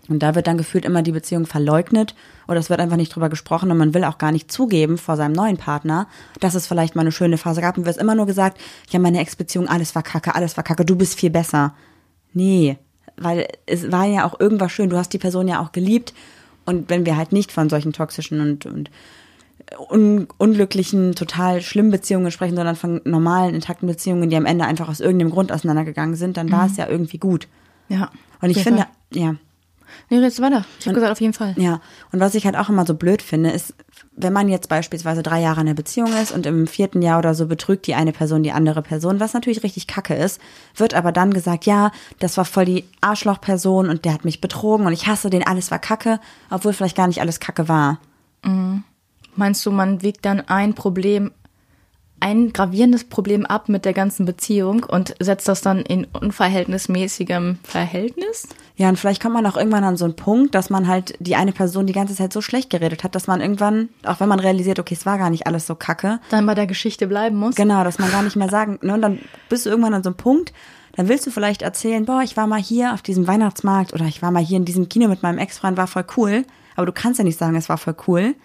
[0.10, 2.16] Und da wird dann gefühlt immer die Beziehung verleugnet
[2.48, 5.18] oder es wird einfach nicht drüber gesprochen und man will auch gar nicht zugeben vor
[5.18, 6.08] seinem neuen Partner,
[6.40, 9.20] dass es vielleicht mal eine schöne Phase gab und wird immer nur gesagt, ja, meine
[9.20, 11.74] Ex-Beziehung, alles war kacke, alles war kacke, du bist viel besser.
[12.34, 12.78] Nee,
[13.18, 16.14] weil es war ja auch irgendwas schön, du hast die Person ja auch geliebt
[16.66, 18.90] und wenn wir halt nicht von solchen toxischen und, und
[19.90, 24.88] un unglücklichen, total schlimmen Beziehungen sprechen, sondern von normalen, intakten Beziehungen, die am Ende einfach
[24.88, 27.48] aus irgendeinem Grund auseinandergegangen sind, dann war es ja irgendwie gut.
[27.90, 28.12] Ja.
[28.42, 28.90] Und ich finde, Fall.
[29.14, 29.36] ja,
[30.10, 30.66] Nee, jetzt weiter.
[30.80, 31.54] Ich habe gesagt, auf jeden Fall.
[31.58, 33.74] ja, und was ich halt auch immer so blöd finde, ist,
[34.16, 37.34] wenn man jetzt beispielsweise drei Jahre in einer Beziehung ist und im vierten Jahr oder
[37.34, 40.42] so betrügt die eine Person die andere Person, was natürlich richtig kacke ist,
[40.76, 44.86] wird aber dann gesagt, ja, das war voll die Arschlochperson und der hat mich betrogen
[44.86, 46.20] und ich hasse den, alles war kacke,
[46.50, 48.00] obwohl vielleicht gar nicht alles kacke war.
[49.36, 51.32] Meinst du, man wiegt dann ein Problem,
[52.20, 58.48] ein gravierendes Problem ab mit der ganzen Beziehung und setzt das dann in unverhältnismäßigem Verhältnis?
[58.76, 61.36] Ja, und vielleicht kommt man auch irgendwann an so einen Punkt, dass man halt die
[61.36, 64.40] eine Person die ganze Zeit so schlecht geredet hat, dass man irgendwann, auch wenn man
[64.40, 67.56] realisiert, okay, es war gar nicht alles so kacke, Dann bei der Geschichte bleiben muss?
[67.56, 70.10] Genau, dass man gar nicht mehr sagen, ne, und dann bist du irgendwann an so
[70.10, 70.54] einem Punkt,
[70.96, 74.22] dann willst du vielleicht erzählen, boah, ich war mal hier auf diesem Weihnachtsmarkt oder ich
[74.22, 76.44] war mal hier in diesem Kino mit meinem Ex-Freund, war voll cool.
[76.76, 78.36] Aber du kannst ja nicht sagen, es war voll cool,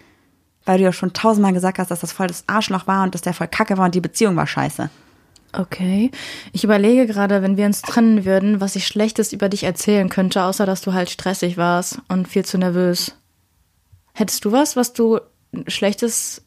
[0.65, 3.21] weil du ja schon tausendmal gesagt hast, dass das voll das Arschloch war und dass
[3.21, 4.89] der voll kacke war und die Beziehung war scheiße.
[5.51, 6.09] Okay.
[6.51, 10.43] Ich überlege gerade, wenn wir uns trennen würden, was ich Schlechtes über dich erzählen könnte,
[10.43, 13.15] außer dass du halt stressig warst und viel zu nervös.
[14.13, 15.19] Hättest du was, was du
[15.67, 16.43] Schlechtes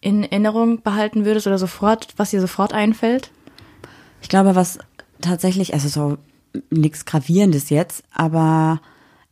[0.00, 3.30] in Erinnerung behalten würdest oder sofort, was dir sofort einfällt?
[4.22, 4.78] Ich glaube, was
[5.20, 6.18] tatsächlich, also so
[6.70, 8.80] nichts Gravierendes jetzt, aber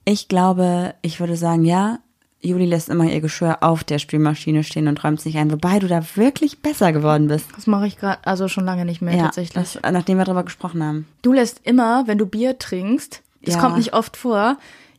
[0.04, 1.98] Ich glaube, ich würde sagen, ja,
[2.44, 5.78] Juli lässt immer ihr Geschirr auf der Spülmaschine stehen und räumt es nicht ein, wobei
[5.78, 7.46] du da wirklich besser geworden bist.
[7.56, 9.54] Das mache ich gerade, also schon lange nicht mehr Ja, tatsächlich.
[9.54, 11.06] das, nachdem wir darüber gesprochen haben.
[11.22, 13.60] Du lässt immer, wenn du Bier trinkst, das Ja.
[13.60, 14.56] kommt nicht oft vor,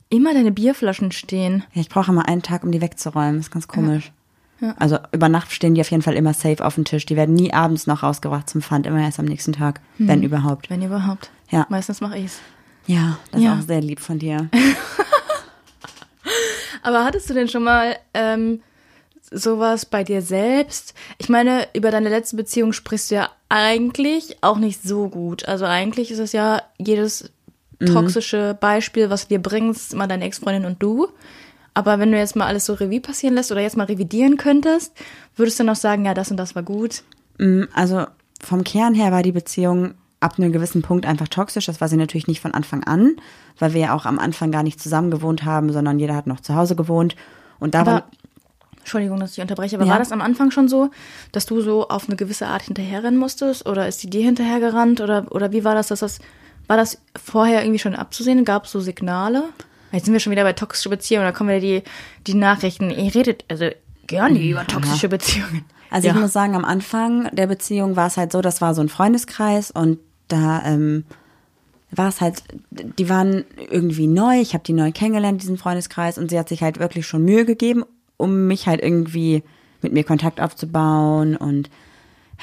[0.10, 1.64] immer deine Bierflaschen stehen.
[1.74, 3.38] Ja, ich brauche immer einen Tag, um die wegzuräumen.
[3.38, 4.12] Das ist ganz komisch.
[4.78, 7.06] Also über Nacht stehen die auf jeden Fall immer safe auf dem Tisch.
[7.06, 10.70] Die werden nie abends noch rausgebracht zum Pfand, immer erst am nächsten Tag, wenn überhaupt.
[10.70, 11.30] Wenn überhaupt.
[11.52, 11.66] Ja.
[11.70, 12.40] Meistens mache ich's.
[12.88, 13.54] Ja, das Ja.
[13.56, 14.50] ist auch sehr lieb von dir.
[16.84, 18.62] Aber hattest du denn schon mal ähm,
[19.32, 20.94] sowas bei dir selbst?
[21.18, 25.48] Ich meine, über deine letzte Beziehung sprichst du ja eigentlich auch nicht so gut.
[25.48, 27.32] Also eigentlich ist es ja jedes
[27.86, 31.10] toxische Beispiel, was du dir bringst, immer deine Ex-Freundin und du.
[31.74, 34.94] Aber wenn du jetzt mal alles so Revue passieren lässt oder jetzt mal revidieren könntest,
[35.36, 37.04] würdest du noch sagen, ja, das und das war gut?
[37.38, 38.06] Mm, Also
[38.42, 41.66] vom Kern her war die Beziehung ab einem gewissen Punkt einfach toxisch.
[41.66, 43.16] Das war sie natürlich nicht von Anfang an,
[43.60, 46.40] weil wir ja auch am Anfang gar nicht zusammen gewohnt haben, sondern jeder hat noch
[46.40, 47.16] zu Hause gewohnt.
[47.60, 48.04] Und da war,
[48.80, 49.94] Entschuldigung, dass ich unterbreche, aber Ja.
[49.94, 50.90] war das am Anfang schon so,
[51.32, 53.68] dass du so auf eine gewisse Art hinterherrennen musstest?
[53.68, 55.02] Oder ist sie dir hinterhergerannt?
[55.02, 56.20] Oder, oder wie war das, dass das,
[56.68, 58.46] war das vorher irgendwie schon abzusehen?
[58.46, 59.44] Gab es so Signale?
[59.92, 61.84] Jetzt sind wir schon wieder bei toxische Beziehungen, da kommen wieder die,
[62.28, 62.90] die Nachrichten.
[62.92, 63.70] Ihr redet also
[64.08, 65.66] gerne über toxische Beziehungen.
[65.90, 66.14] Also ja.
[66.14, 68.90] ich muss sagen, am Anfang der Beziehung war es halt so, das war so ein
[68.90, 71.06] Freundeskreis und da ähm,
[71.92, 76.30] war es halt, die waren irgendwie neu, ich habe die neu kennengelernt, diesen Freundeskreis, und
[76.30, 77.84] sie hat sich halt wirklich schon Mühe gegeben,
[78.18, 79.44] um mich halt irgendwie
[79.82, 81.70] mit mir Kontakt aufzubauen und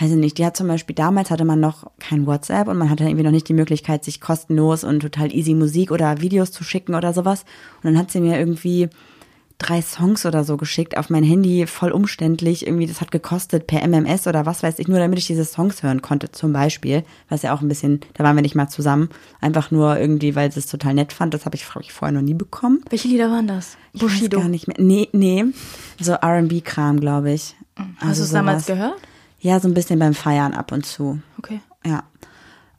[0.00, 2.88] weiß ich nicht, die hat zum Beispiel, damals hatte man noch kein WhatsApp und man
[2.88, 6.64] hatte irgendwie noch nicht die Möglichkeit, sich kostenlos und total easy Musik oder Videos zu
[6.64, 7.44] schicken oder sowas.
[7.82, 8.88] Und dann hat sie mir irgendwie
[9.58, 12.66] drei Songs oder so geschickt auf mein Handy, voll umständlich.
[12.66, 15.82] Irgendwie, das hat gekostet per MMS oder was weiß ich, nur damit ich diese Songs
[15.82, 17.04] hören konnte, zum Beispiel.
[17.28, 19.08] Was ja auch ein bisschen, da waren wir nicht mal zusammen.
[19.40, 21.34] Einfach nur irgendwie, weil sie es total nett fand.
[21.34, 22.80] Das habe ich, ich, vorher noch nie bekommen.
[22.90, 23.76] Welche Lieder waren das?
[23.92, 24.38] Ich Bushido.
[24.38, 24.76] weiß gar nicht mehr.
[24.80, 25.44] Nee, nee.
[26.00, 27.54] So RB-Kram, glaube ich.
[27.76, 28.94] Hast Also du es damals gehört?
[29.40, 31.20] Ja, so ein bisschen beim Feiern ab und zu.
[31.38, 31.60] Okay.
[31.84, 32.04] Ja.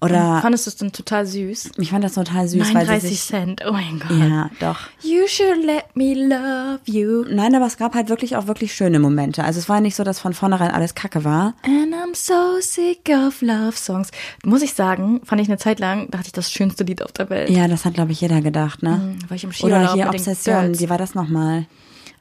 [0.03, 1.71] Oder Fandest du es dann total süß?
[1.77, 3.21] ich fand das total süß, weil sie 39 sich.
[3.21, 4.17] Cent, oh mein Gott.
[4.17, 4.77] Ja, doch.
[5.01, 7.25] You should let me love you.
[7.29, 9.43] Nein, aber es gab halt wirklich auch wirklich schöne Momente.
[9.43, 11.53] Also es war nicht so, dass von vornherein alles Kacke war.
[11.63, 14.09] And I'm so sick of love songs.
[14.43, 17.29] Muss ich sagen, fand ich eine Zeit lang, dachte ich, das schönste Lied auf der
[17.29, 17.49] Welt.
[17.49, 19.15] Ja, das hat, glaube ich, jeder gedacht, ne?
[19.27, 21.65] War ich im Skiurlaub Oder hier Obsession, wie war das nochmal?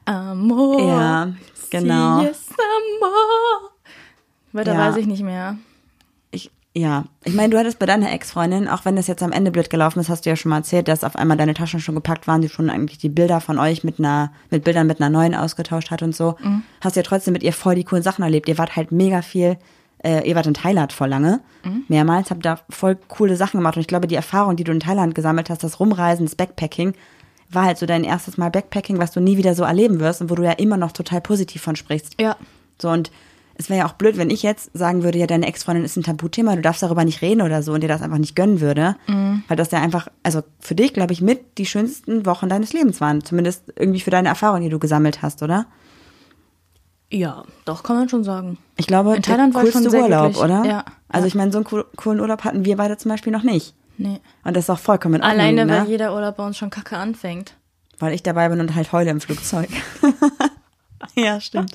[0.05, 0.79] Amor.
[0.81, 1.33] Ja,
[1.69, 2.21] genau.
[2.21, 3.71] Si es amor.
[4.51, 4.79] Weiter Ja.
[4.79, 5.57] weiß ich nicht mehr.
[6.75, 9.69] Ja, ich meine, du hattest bei deiner Ex-Freundin, auch wenn das jetzt am Ende blöd
[9.69, 12.27] gelaufen ist, hast du ja schon mal erzählt, dass auf einmal deine Taschen schon gepackt
[12.27, 15.35] waren, die schon eigentlich die Bilder von euch mit einer, mit Bildern mit einer neuen
[15.35, 16.35] ausgetauscht hat und so.
[16.41, 16.63] Mhm.
[16.81, 18.49] Hast ja trotzdem mit ihr voll die coolen Sachen erlebt.
[18.49, 19.57] Ihr wart halt mega viel,
[20.03, 21.83] äh, ihr wart in Thailand voll lange, Mhm.
[21.89, 24.79] mehrmals, habt da voll coole Sachen gemacht und ich glaube, die Erfahrung, die du in
[24.79, 26.95] Thailand gesammelt hast, das Rumreisen, das Backpacking,
[27.51, 30.31] war halt so dein erstes Mal Backpacking, was du nie wieder so erleben wirst und
[30.31, 32.15] wo du ja immer noch total positiv von sprichst.
[32.19, 32.35] Ja.
[32.81, 33.11] So, und
[33.55, 36.03] es wäre ja auch blöd, wenn ich jetzt sagen würde, ja, deine Ex-Freundin ist ein
[36.03, 38.95] Tabuthema, du darfst darüber nicht reden oder so und dir das einfach nicht gönnen würde.
[39.47, 42.99] Weil das ja einfach, also für dich, glaube ich, mit die schönsten Wochen deines Lebens
[43.01, 43.23] waren.
[43.23, 45.65] Zumindest irgendwie für deine Erfahrung, die du gesammelt hast, oder?
[47.11, 48.57] Ja, doch, kann man schon sagen.
[48.75, 50.43] Ich glaube, In Thailand der war ich coolste sehr Urlaub, glücklich.
[50.43, 50.65] oder?
[50.65, 50.85] Ja.
[51.09, 51.27] Also Ja.
[51.27, 53.75] ich meine, so einen cool- coolen Urlaub hatten wir beide zum Beispiel noch nicht.
[53.99, 54.19] Nee.
[54.43, 55.81] Und das ist auch vollkommen in Ordnung, Alleine, ne?
[55.81, 57.53] weil jeder Urlaub bei uns schon kacke anfängt.
[57.99, 59.69] weil ich dabei bin und halt heule im Flugzeug.
[61.15, 61.73] ja, stimmt.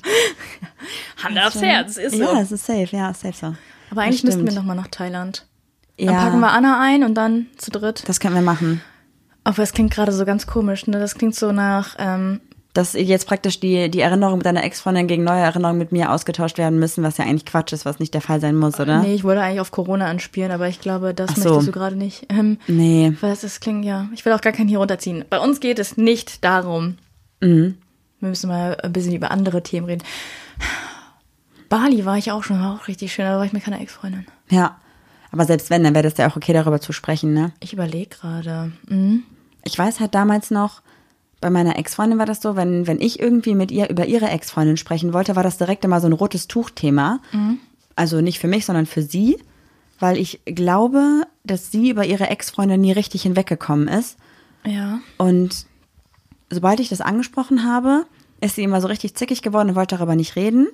[1.23, 2.23] Hand aufs Herz, ist so.
[2.23, 3.55] Ja, es ist safe, ja, safe so.
[3.91, 4.55] Aber eigentlich müssten wir stimmt.
[4.67, 5.45] nochmal nach Thailand.
[5.97, 8.03] Ja, Dann packen wir Anna ein und dann zu dritt.
[8.07, 8.81] das können wir machen.
[9.43, 10.99] Aber es klingt gerade so ganz komisch, ne?
[10.99, 12.39] Das klingt so nach, ähm,
[12.73, 16.57] dass jetzt praktisch die, die Erinnerungen mit deiner Ex-Freundin gegen neue Erinnerungen mit mir ausgetauscht
[16.59, 18.99] werden müssen, was ja eigentlich Quatsch ist, was nicht der Fall sein muss, oder?
[19.01, 21.49] nee, ich wollte eigentlich auf Corona anspielen, aber ich glaube, das so.
[21.49, 22.27] möchtest du gerade nicht.
[22.29, 23.13] Ähm, Nee.
[23.21, 25.25] weil das klingt ja, ich will auch gar keinen hier runterziehen.
[25.29, 26.97] Bei uns geht es nicht darum.
[27.41, 27.75] Mhm.
[28.19, 30.03] Wir müssen mal ein bisschen über andere Themen reden.
[31.69, 34.25] Bali war ich auch schon, war auch richtig schön, aber war ich mit keiner Ex-Freundin.
[34.49, 34.79] Ja.
[35.31, 37.53] Aber selbst wenn, dann wäre das ja auch okay, darüber zu sprechen, ne?
[37.59, 38.71] Ich überlege gerade.
[38.87, 39.23] Mhm.
[39.63, 40.81] Ich weiß halt damals noch,
[41.39, 44.77] bei meiner Ex-Freundin war das so, wenn, wenn ich irgendwie mit ihr über ihre Ex-Freundin
[44.77, 47.19] sprechen wollte, war das direkt immer so ein rotes Tuchthema.
[47.95, 49.37] Also nicht für mich, sondern für sie,
[49.99, 54.17] weil ich glaube, dass sie über ihre Ex-Freundin nie richtig hinweggekommen ist.
[54.65, 54.99] Ja.
[55.17, 55.65] Und
[56.49, 58.05] sobald ich das angesprochen habe,
[58.41, 60.67] ist sie immer so richtig zickig geworden und wollte darüber nicht reden.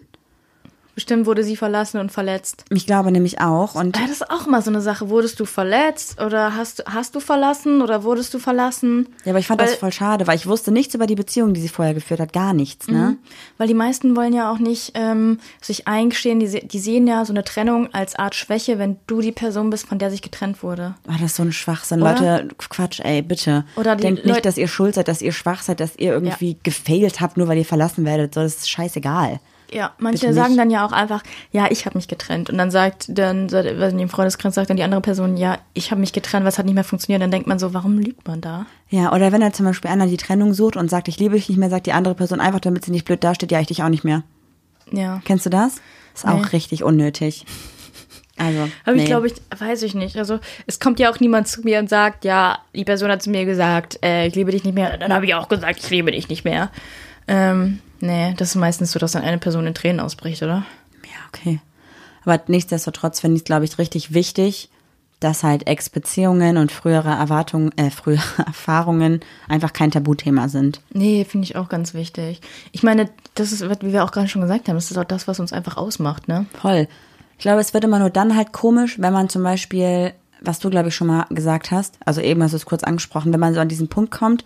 [0.96, 2.64] Bestimmt wurde sie verlassen und verletzt.
[2.70, 3.76] Ich glaube nämlich auch.
[3.76, 5.10] Und Ja, das ist auch mal so eine Sache.
[5.10, 9.10] Wurdest du verletzt oder hast, hast du verlassen oder wurdest du verlassen?
[9.26, 11.54] ja, aber ich fand das Weil- voll schade, weil ich wusste nichts über die Beziehung,
[11.54, 13.18] die sie vorher geführt hat, gar nichts, ne?
[13.58, 17.34] Weil die meisten wollen ja auch nicht ähm, sich eingestehen, die, die sehen ja so
[17.34, 20.96] eine Trennung als Art Schwäche, wenn du die Person bist, von der sich getrennt wurde.
[21.10, 22.02] Oh, das ist so ein Schwachsinn.
[22.02, 22.14] Oder?
[22.42, 23.66] Leute, Quatsch, ey, bitte.
[23.76, 27.20] Oder Denkt nicht, dass ihr schuld seid, dass ihr schwach seid, dass ihr irgendwie gefailt
[27.20, 28.34] habt, nur weil ihr verlassen werdet.
[28.34, 29.42] So, das ist scheißegal.
[29.76, 32.50] Ja, manche sagen dann ja auch einfach, ja, ich habe mich getrennt.
[32.50, 36.00] Und dann sagt dann, nicht, im Freundeskreis sagt dann die andere Person, ja, ich habe
[36.00, 37.22] mich getrennt, was hat nicht mehr funktioniert.
[37.22, 38.68] Dann denkt man so, warum lügt man da?
[38.90, 41.50] Ja, oder wenn er zum Beispiel einer die Trennung sucht und sagt, ich liebe dich
[41.50, 43.84] nicht mehr, sagt die andere Person einfach, damit sie nicht blöd dasteht, ja, ich dich
[43.84, 44.24] auch nicht mehr.
[44.94, 45.22] Ja.
[45.26, 45.82] Kennst du das?
[46.14, 46.32] Ist Nee.
[46.32, 47.46] auch richtig unnötig.
[48.38, 49.02] Also, Aber nee.
[49.04, 50.18] ich glaube, ich weiß ich nicht.
[50.18, 53.30] Also es kommt ja auch niemand zu mir und sagt, ja, die Person hat zu
[53.30, 54.98] mir gesagt, äh, ich liebe dich nicht mehr.
[54.98, 56.70] Dann habe ich auch gesagt, ich liebe dich nicht mehr.
[57.28, 60.66] Ähm, nee, das ist meistens so, dass dann eine Person in Tränen ausbricht, oder?
[61.04, 61.60] Ja, okay.
[62.24, 64.70] Aber nichtsdestotrotz finde ich es, glaube ich, richtig wichtig,
[65.20, 70.82] dass halt Ex-Beziehungen und frühere Erwartungen, äh, frühere Erfahrungen einfach kein Tabuthema sind.
[70.92, 72.42] Nee, finde ich auch ganz wichtig.
[72.72, 75.28] Ich meine, das ist, wie wir auch gerade schon gesagt haben, das ist auch das,
[75.28, 76.46] was uns einfach ausmacht, ne?
[76.60, 76.88] Voll.
[77.38, 80.70] Ich glaube, es wird immer nur dann halt komisch, wenn man zum Beispiel, was du,
[80.70, 83.54] glaube ich, schon mal gesagt hast, also eben hast du es kurz angesprochen, wenn man
[83.54, 84.46] so an diesen Punkt kommt,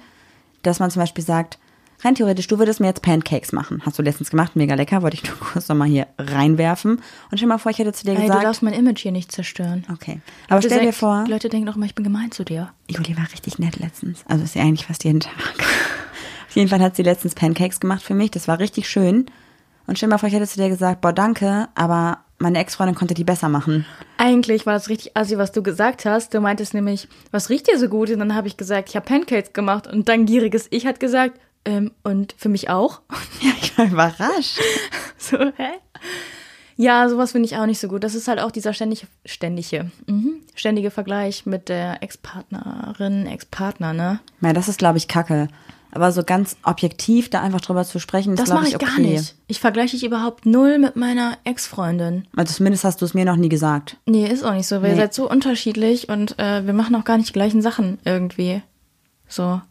[0.64, 1.60] dass man zum Beispiel sagt,
[2.04, 3.82] rein theoretisch, du würdest mir jetzt Pancakes machen.
[3.86, 7.02] Hast du letztens gemacht, mega lecker, wollte ich nur kurz nochmal hier reinwerfen.
[7.32, 9.12] Und stell mal vor, ich hätte zu dir Ey, du gesagt, darfst mein Image hier
[9.12, 9.86] nicht zerstören.
[9.92, 10.22] okay.
[10.48, 12.72] Aber Leute stell dir vor, Die Leute denken doch immer, ich bin gemein zu dir.
[12.90, 14.24] Juli war richtig nett letztens.
[14.28, 15.34] Also ist sie eigentlich fast jeden Tag.
[16.50, 18.32] Auf jeden Fall hat sie letztens Pancakes gemacht für mich.
[18.32, 19.26] Das war richtig schön.
[19.86, 23.14] Und stell mal vor, ich hätte zu dir gesagt, boah, danke, aber meine Ex-Freundin konnte
[23.14, 23.86] die besser machen.
[24.18, 26.34] Eigentlich war das richtig assi, was du gesagt hast.
[26.34, 28.10] Du meintest nämlich, was riecht dir so gut?
[28.10, 29.88] Und dann habe ich gesagt, ich habe Pancakes gemacht.
[29.88, 33.02] Und dein gieriges Ich hat gesagt, ähm, und für mich auch.
[33.42, 34.60] Ja, ich war überrascht.
[35.18, 35.70] so, hä?
[36.76, 38.04] Ja, sowas finde ich auch nicht so gut.
[38.04, 44.20] Das ist halt auch dieser ständige, ständige, mhm, ständige Vergleich mit der Ex-Partnerin, Ex-Partner, ne?
[44.42, 45.48] Ja, das ist, glaube ich, kacke.
[45.92, 48.86] Aber so ganz objektiv da einfach drüber zu sprechen, ist, Das mache ich, ich okay.
[48.86, 49.36] gar nicht.
[49.48, 52.28] Ich vergleiche dich überhaupt null mit meiner Ex-Freundin.
[52.36, 53.98] Also zumindest hast du es mir noch nie gesagt.
[54.06, 55.02] Nee, ist auch nicht so, weil ihr Nee.
[55.02, 58.62] seid so unterschiedlich und äh, wir machen auch gar nicht die gleichen Sachen irgendwie.
[59.28, 59.62] So.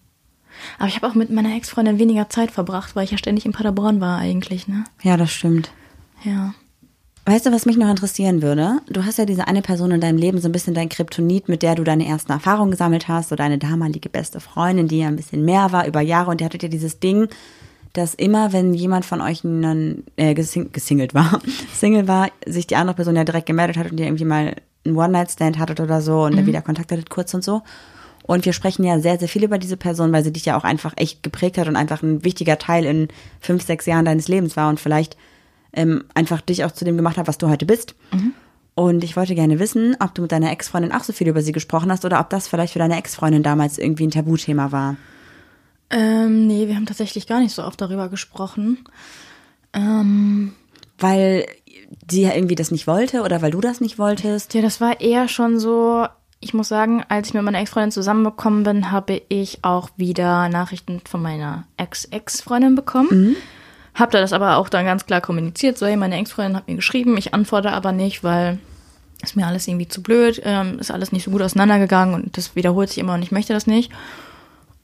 [0.78, 3.52] Aber ich habe auch mit meiner Ex-Freundin weniger Zeit verbracht, weil ich ja ständig in
[3.52, 4.84] Paderborn war eigentlich, ne?
[5.02, 5.70] Ja, das stimmt.
[6.24, 6.54] Ja.
[7.28, 8.78] Weißt du, was mich noch interessieren würde?
[8.88, 11.62] Du hast ja diese eine Person in deinem Leben, so ein bisschen dein Kryptonit, mit
[11.62, 15.16] der du deine ersten Erfahrungen gesammelt hast, so deine damalige beste Freundin, die ja ein
[15.16, 17.28] bisschen mehr war über Jahre und ihr hattet ja dieses Ding,
[17.92, 21.40] dass immer, wenn jemand von euch einen, äh, gesing gesingelt war,
[21.74, 24.54] Single war, sich die andere Person ja direkt gemeldet hat und ihr irgendwie mal
[24.86, 27.62] einen One-Night-Stand hattet oder so und dann wieder Kontakt hattet kurz und so.
[28.28, 30.64] Und wir sprechen ja sehr, sehr viel über diese Person, weil sie dich ja auch
[30.64, 33.08] einfach echt geprägt hat und einfach ein wichtiger Teil in
[33.40, 35.16] fünf, sechs Jahren deines Lebens war und vielleicht
[35.72, 37.94] ähm, einfach dich auch zu dem gemacht hat, was du heute bist.
[38.74, 41.52] Und ich wollte gerne wissen, ob du mit deiner Ex-Freundin auch so viel über sie
[41.52, 44.96] gesprochen hast oder ob das vielleicht für deine Ex-Freundin damals irgendwie ein Tabuthema war.
[45.88, 48.84] Ähm, nee, wir haben tatsächlich gar nicht so oft darüber gesprochen.
[49.72, 50.52] Ähm,
[50.98, 51.46] Weil
[52.10, 54.52] sie ja irgendwie das nicht wollte oder weil du das nicht wolltest.
[54.52, 56.06] ja, das war eher schon so,
[56.40, 61.00] ich muss sagen, als ich mit meiner Ex-Freundin zusammengekommen bin, habe ich auch wieder Nachrichten
[61.08, 63.10] von meiner Ex-Ex-Freundin bekommen.
[63.94, 65.76] Hab da das aber auch dann ganz klar kommuniziert.
[65.76, 68.58] So, hey, meine Ex-Freundin hat mir geschrieben, ich antworte aber nicht, weil
[69.22, 72.54] ist mir alles irgendwie zu blöd, ähm, ist alles nicht so gut auseinandergegangen und das
[72.54, 73.90] wiederholt sich immer und ich möchte das nicht.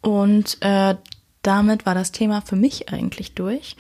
[0.00, 0.96] Und äh,
[1.42, 3.76] damit war das Thema für mich eigentlich durch.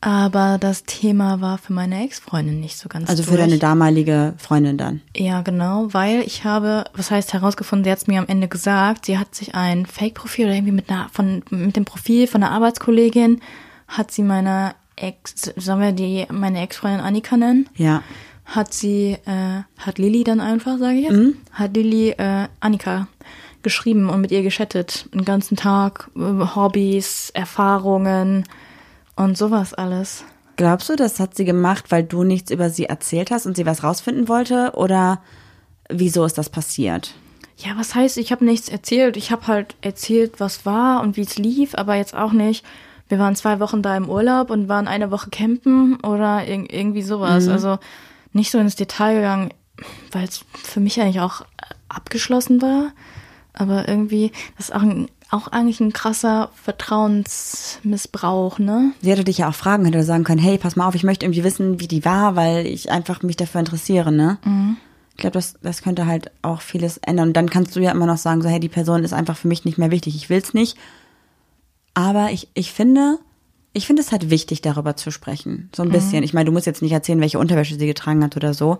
[0.00, 3.34] Aber das Thema war für meine Ex-Freundin nicht so ganz Also durch.
[3.34, 5.00] für deine damalige Freundin dann.
[5.16, 9.06] Ja, genau, weil ich habe, was heißt herausgefunden, sie hat es mir am Ende gesagt,
[9.06, 12.52] sie hat sich ein Fake-Profil oder irgendwie mit einer, von, mit dem Profil von einer
[12.52, 13.40] Arbeitskollegin,
[13.88, 17.68] hat sie meiner Ex, sollen wir die, meine Ex-Freundin Annika nennen?
[17.76, 18.02] Ja.
[18.44, 23.08] Hat sie, äh, hat Lilly dann einfach, sage ich jetzt, hat Lilly äh, Annika
[23.62, 25.08] geschrieben und mit ihr geschattet.
[25.12, 28.44] Den ganzen Tag, äh, Hobbys, Erfahrungen
[29.16, 30.24] und sowas alles.
[30.56, 33.66] Glaubst du, das hat sie gemacht, weil du nichts über sie erzählt hast und sie
[33.66, 34.72] was rausfinden wollte?
[34.74, 35.20] Oder
[35.90, 37.14] wieso ist das passiert?
[37.58, 39.16] Ja, was heißt, ich habe nichts erzählt.
[39.16, 42.64] Ich habe halt erzählt, was war und wie es lief, aber jetzt auch nicht.
[43.08, 47.02] Wir waren zwei Wochen da im Urlaub und waren eine Woche campen oder ir irgendwie
[47.02, 47.48] sowas.
[47.48, 47.78] Also
[48.32, 49.50] nicht so ins Detail gegangen,
[50.12, 51.42] weil es für mich eigentlich auch
[51.88, 52.92] abgeschlossen war.
[53.54, 58.92] Aber irgendwie, das ist auch, ein, auch eigentlich ein krasser Vertrauensmissbrauch, ne?
[59.02, 61.26] Sie hätte dich ja auch fragen, hätte sagen können, hey, pass mal auf, ich möchte
[61.26, 64.38] irgendwie wissen, wie die war, weil ich einfach mich dafür interessiere, ne?
[65.12, 67.28] Ich glaube, das, das könnte halt auch vieles ändern.
[67.28, 69.48] Und dann kannst du ja immer noch sagen, so, hey, die Person ist einfach für
[69.48, 70.76] mich nicht mehr wichtig, ich will's nicht.
[71.94, 73.18] Aber ich, ich finde,
[73.72, 75.70] ich finde es halt wichtig, darüber zu sprechen.
[75.74, 76.22] So ein bisschen.
[76.22, 78.78] Ich meine, du musst jetzt nicht erzählen, welche Unterwäsche sie getragen hat oder so.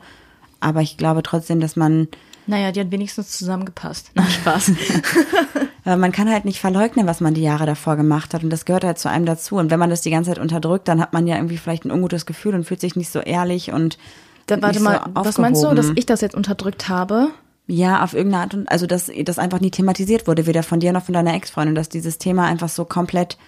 [0.61, 2.09] Aber ich glaube trotzdem, dass man,
[2.47, 4.11] Naja, die hat wenigstens zusammengepasst.
[4.15, 4.73] Na, Spaß.
[5.87, 8.43] äh, man kann halt nicht verleugnen, was man die Jahre davor gemacht hat.
[8.45, 9.57] Und das gehört halt zu einem dazu.
[9.57, 11.91] Und wenn man das die ganze Zeit unterdrückt, dann hat man ja irgendwie vielleicht ein
[11.91, 13.97] ungutes Gefühl und fühlt sich nicht so ehrlich und
[14.47, 17.29] Da, warte nicht mal, so was meinst du, dass ich das jetzt unterdrückt habe?
[17.69, 20.93] Ja, auf irgendeine Art und also dass das einfach nie thematisiert wurde, weder von dir
[20.93, 23.39] noch von deiner Ex-Freundin, dass dieses Thema einfach so komplett,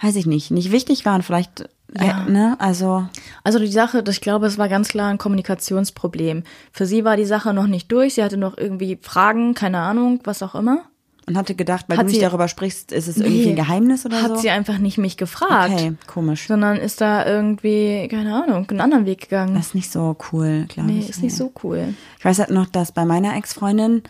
[0.00, 2.24] weiß ich nicht, nicht wichtig war und vielleicht, Ja.
[2.26, 3.04] äh, ne, also
[3.42, 6.44] Also die Sache, ich glaube, es war ganz klar ein Kommunikationsproblem.
[6.70, 8.14] Für sie war die Sache noch nicht durch.
[8.14, 10.84] Sie hatte noch irgendwie Fragen, keine Ahnung, was auch immer.
[11.26, 14.22] Und hatte gedacht, weil Hat du nicht darüber sprichst, ist es irgendwie ein Geheimnis oder
[14.22, 14.36] hat so?
[14.36, 15.72] sie einfach nicht mich gefragt.
[15.72, 16.48] okay, komisch.
[16.48, 19.54] Sondern ist da irgendwie, keine Ahnung, einen anderen Weg gegangen.
[19.54, 21.08] Das ist nicht so cool, glaube nee, ich.
[21.10, 21.94] ist nicht so cool.
[22.18, 24.02] Ich weiß halt noch, dass bei meiner Ex-Freundin,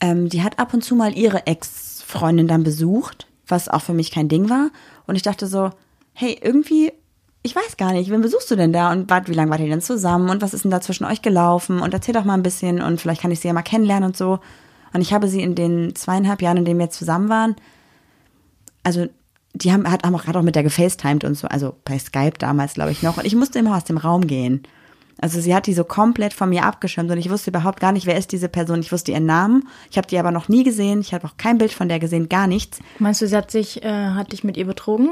[0.00, 4.10] ähm, die hat ab und zu mal ihre Ex-Freundin dann besucht, was auch für mich
[4.10, 4.70] kein Ding war.
[5.06, 5.70] Und ich dachte so,
[6.14, 6.92] hey, irgendwie,
[7.42, 8.90] ich weiß gar nicht, wen besuchst du denn da?
[8.90, 10.30] Und wart, wie lange wart ihr denn zusammen?
[10.30, 11.80] Und was ist denn da zwischen euch gelaufen?
[11.80, 14.16] Und erzähl doch mal ein bisschen und vielleicht kann ich sie ja mal kennenlernen und
[14.16, 14.38] so.
[14.94, 17.56] Und ich habe sie in den zweieinhalb Jahren, in denen wir jetzt zusammen waren,
[18.84, 19.06] also
[19.52, 22.38] die haben, hat, haben auch gerade auch mit der gefacetimed und so, also bei Skype
[22.38, 23.18] damals, glaube ich, noch.
[23.18, 24.62] Und ich musste immer aus dem Raum gehen.
[25.20, 28.06] Also sie hat die so komplett von mir abgeschirmt und ich wusste überhaupt gar nicht,
[28.06, 28.80] wer ist diese Person.
[28.80, 29.68] Ich wusste ihren Namen.
[29.90, 31.00] Ich habe die aber noch nie gesehen.
[31.00, 32.80] Ich habe auch kein Bild von der gesehen, gar nichts.
[32.98, 35.10] Meinst du, sie hat sich, äh, hat dich mit ihr betrogen?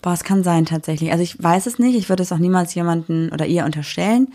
[0.00, 1.10] Boah, es kann sein tatsächlich.
[1.10, 1.96] Also ich weiß es nicht.
[1.96, 4.28] Ich würde es auch niemals jemanden oder ihr unterstellen.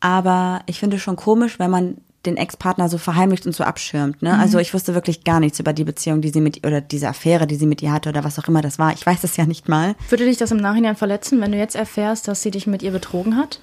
[0.00, 4.22] Aber ich finde schon komisch, wenn man den Ex-Partner so verheimlicht und so abschirmt.
[4.22, 4.36] Ne?
[4.38, 7.46] Also ich wusste wirklich gar nichts über die Beziehung, die sie mit oder diese Affäre,
[7.46, 8.92] die sie mit ihr hatte oder was auch immer das war.
[8.92, 9.94] Ich weiß es ja nicht mal.
[10.08, 12.90] Würde dich das im Nachhinein verletzen, wenn du jetzt erfährst, dass sie dich mit ihr
[12.90, 13.60] betrogen hat?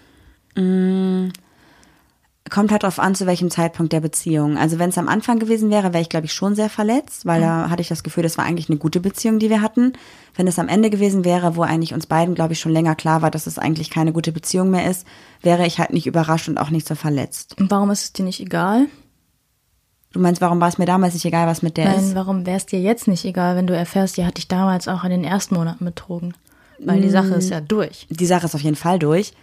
[2.49, 4.57] Kommt halt drauf an, zu welchem Zeitpunkt der Beziehung.
[4.57, 7.39] Also wenn es am Anfang gewesen wäre, wäre ich, glaube ich, schon sehr verletzt, weil
[7.39, 9.93] da hatte ich das Gefühl, das war eigentlich eine gute Beziehung, die wir hatten.
[10.35, 13.21] Wenn es am Ende gewesen wäre, wo eigentlich uns beiden, glaube ich, schon länger klar
[13.21, 15.07] war, dass es eigentlich keine gute Beziehung mehr ist,
[15.41, 17.57] wäre ich halt nicht überrascht und auch nicht so verletzt.
[17.59, 18.87] Und warum ist es dir nicht egal?
[20.11, 22.15] Du meinst, warum war es mir damals nicht egal, was mit der Nein, ist?
[22.15, 25.03] warum wäre es dir jetzt nicht egal, wenn du erfährst, die hat dich damals auch
[25.05, 26.33] in den ersten Monaten betrogen?
[26.79, 28.07] Weil die Sache ist ja durch.
[28.09, 29.33] Die Sache ist auf jeden Fall durch.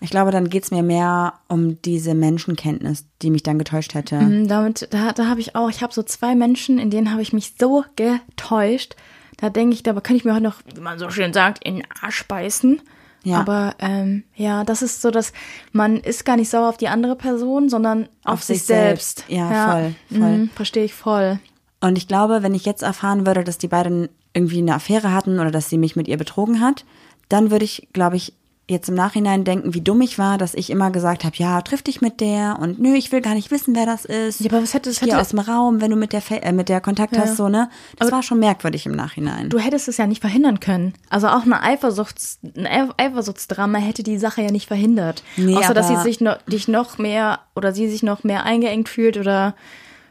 [0.00, 4.16] Ich glaube, dann geht's mir mehr um diese Menschenkenntnis, die mich dann getäuscht hätte.
[4.20, 7.22] Mm, Damit, da, da habe ich auch, ich habe so zwei Menschen, in denen habe
[7.22, 8.96] ich mich so getäuscht.
[9.36, 11.76] Da denke ich, da kann ich mir heute noch, wie man so schön sagt, in
[11.76, 12.80] den Arsch beißen.
[13.24, 13.40] Ja.
[13.40, 15.32] Aber ähm, ja, das ist so, dass
[15.72, 19.18] man ist gar nicht sauer auf die andere Person, sondern auf, Auf sich sich selbst.
[19.26, 19.30] selbst.
[19.30, 20.28] Ja, voll, voll.
[20.38, 21.38] Mhm, Verstehe ich voll.
[21.80, 25.38] Und ich glaube, wenn ich jetzt erfahren würde, dass die beiden irgendwie eine Affäre hatten
[25.38, 26.84] oder dass sie mich mit ihr betrogen hat,
[27.28, 28.32] dann würde ich, glaube ich,
[28.70, 31.82] jetzt im Nachhinein denken, wie dumm ich war, dass ich immer gesagt habe, ja, triff
[31.82, 34.40] dich mit der und nö, ich will gar nicht wissen, wer das ist.
[34.40, 36.52] Ja, aber was hätte- ich gehe hätte- aus dem Raum, wenn du mit der äh,
[36.52, 37.22] mit der Kontakt Ja.
[37.22, 37.68] hast, so ne.
[37.98, 39.48] Das war schon merkwürdig im Nachhinein.
[39.50, 40.94] Du hättest es ja nicht verhindern können.
[41.10, 45.22] Also auch eine Eifersuchts, ein Eif- Eifersuchtsdrama hätte die Sache ja nicht verhindert.
[45.36, 48.44] Nee, Außer, dass sie aber- sich noch, dich noch mehr oder sie sich noch mehr
[48.44, 49.54] eingeengt fühlt oder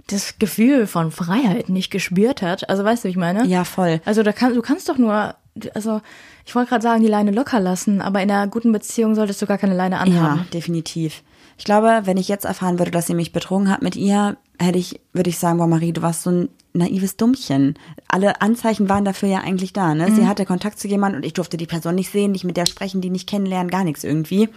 [0.08, 2.68] das Gefühl von Freiheit nicht gespürt hat.
[2.70, 3.46] Also weißt du, wie ich meine?
[3.46, 4.02] ja, voll.
[4.06, 5.36] Also da kann, du kannst doch nur,
[5.76, 6.02] also
[6.46, 9.46] ich wollte gerade sagen, die Leine locker lassen, aber in einer guten Beziehung solltest du
[9.46, 10.48] gar keine Leine Ja, anhaben.
[10.54, 11.24] definitiv.
[11.58, 14.80] Ich glaube, wenn ich jetzt erfahren würde, dass sie mich betrogen hat mit ihr, hätte
[14.80, 17.78] ich, würde ich sagen, boah, Marie, du warst so ein naives Dummchen.
[18.08, 20.10] Alle Anzeichen waren dafür ja eigentlich da, ne?
[20.12, 22.66] Sie hatte Kontakt zu jemandem und ich durfte die Person nicht sehen, nicht mit der
[22.66, 24.48] sprechen, die nicht kennenlernen, gar nichts irgendwie.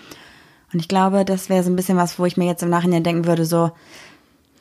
[0.72, 3.03] Und ich glaube, das wäre so ein bisschen was, wo ich mir jetzt im Nachhinein
[3.03, 3.72] denken würde, so,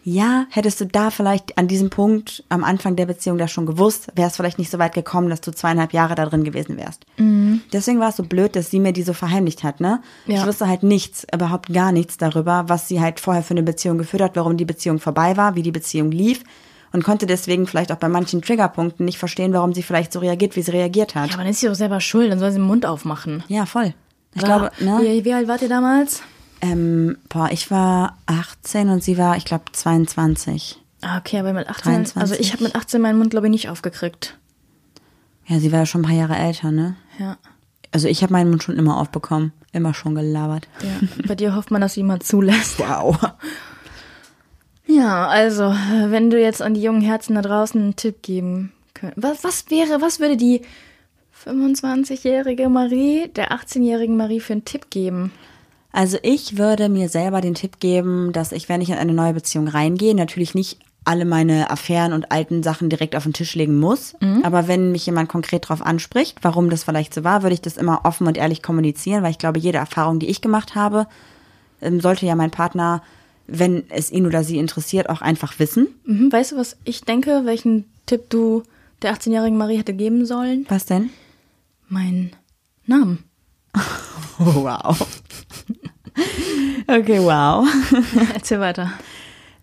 [0.03, 4.07] ja, hättest du da vielleicht an diesem Punkt am Anfang der Beziehung das schon gewusst,
[4.15, 7.05] wärst vielleicht nicht so weit gekommen, dass du zweieinhalb Jahre da drin gewesen wärst.
[7.71, 10.01] Deswegen war es so blöd, dass sie mir die so verheimlicht hat, ne?
[10.25, 10.39] Ja.
[10.39, 13.97] Ich wusste halt nichts, überhaupt gar nichts darüber, was sie halt vorher für eine Beziehung
[13.97, 16.43] geführt hat, warum die Beziehung vorbei war, wie die Beziehung lief
[16.91, 20.55] und konnte deswegen vielleicht auch bei manchen Triggerpunkten nicht verstehen, warum sie vielleicht so reagiert,
[20.55, 21.29] wie sie reagiert hat.
[21.29, 23.43] Ja, aber dann ist sie doch selber schuld, dann soll sie den Mund aufmachen.
[23.47, 23.93] Ja, voll.
[24.33, 24.99] Ich Aber glaube, ne?
[25.01, 26.21] Wie, wie alt wart ihr damals?
[26.61, 30.79] Ähm, boah, ich war 18 und sie war, ich glaube, 22.
[31.01, 32.21] Ah, okay, aber mit 18, 23.
[32.21, 34.37] also ich habe mit 18 meinen Mund, glaube ich, nicht aufgekriegt.
[35.47, 36.95] Ja, sie war ja schon ein paar Jahre älter, ne?
[37.17, 37.37] Ja.
[37.91, 39.51] Also ich habe meinen Mund schon immer aufbekommen.
[39.73, 40.67] Immer schon gelabert.
[40.81, 42.79] Ja, bei dir hofft man, dass jemand zulässt.
[42.79, 43.17] Wow.
[44.85, 45.73] Ja, also,
[46.07, 49.23] wenn du jetzt an die jungen Herzen da draußen einen Tipp geben könntest.
[49.23, 50.61] Was, was wäre, was würde die
[51.45, 55.31] 25-jährige Marie der 18-jährigen Marie für einen Tipp geben?
[55.91, 59.33] Also ich würde mir selber den Tipp geben, dass ich, wenn ich in eine neue
[59.33, 63.79] Beziehung reingehe, natürlich nicht alle meine Affären und alten Sachen direkt auf den Tisch legen
[63.79, 64.13] muss.
[64.43, 67.75] Aber wenn mich jemand konkret darauf anspricht, warum das vielleicht so war, würde ich das
[67.77, 71.07] immer offen und ehrlich kommunizieren, weil ich glaube, jede Erfahrung, die ich gemacht habe,
[71.81, 73.01] ähm, sollte ja mein Partner,
[73.47, 75.87] wenn es ihn oder sie interessiert, auch einfach wissen.
[76.05, 78.61] Mhm, weißt du, was ich denke, welchen Tipp du
[79.01, 80.67] der 18-jährigen Marie hätte geben sollen?
[80.69, 81.09] Was denn?
[81.89, 82.31] Meinen
[82.85, 83.23] Namen.
[84.43, 84.97] Wow.
[86.99, 87.65] Okay, wow.
[88.33, 88.91] Erzähl weiter.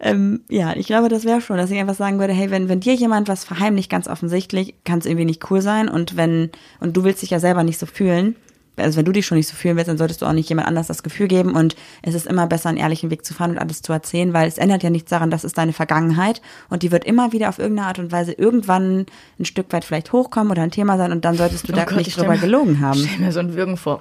[0.00, 2.80] Ähm, ja, ich glaube, das wäre schon, dass ich einfach sagen würde, hey, wenn, wenn
[2.80, 6.50] dir jemand was verheimlicht, ganz offensichtlich, kann es irgendwie nicht cool sein und wenn,
[6.80, 8.36] und du willst dich ja selber nicht so fühlen,
[8.76, 10.68] also wenn du dich schon nicht so fühlen willst, dann solltest du auch nicht jemand
[10.68, 13.58] anders das Gefühl geben und es ist immer besser, einen ehrlichen Weg zu fahren und
[13.58, 16.92] alles zu erzählen, weil es ändert ja nichts daran, das ist deine Vergangenheit und die
[16.92, 19.06] wird immer wieder auf irgendeine Art und Weise irgendwann
[19.40, 21.86] ein Stück weit vielleicht hochkommen oder ein Thema sein und dann solltest du da Oh
[21.86, 23.00] Gott, ich nicht drüber mir- gelogen haben.
[23.00, 24.00] Stell mir so ein Würgen vor.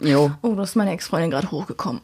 [0.00, 0.30] Jo.
[0.42, 2.00] Oh, da ist meine Ex-Freundin gerade hochgekommen.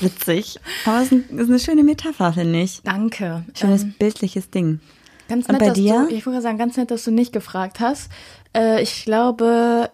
[0.00, 0.58] Witzig.
[0.86, 2.80] Aber es ist, ein, ist eine schöne Metapher, finde ich.
[2.82, 3.44] Danke.
[3.54, 4.80] Schönes Ähm, bildliches Ding.
[5.28, 6.06] Ganz Und nett, bei dass dir?
[6.08, 8.10] du, ich wollte sagen, ganz nett, dass du nicht gefragt hast.
[8.56, 9.90] Äh, ich glaube,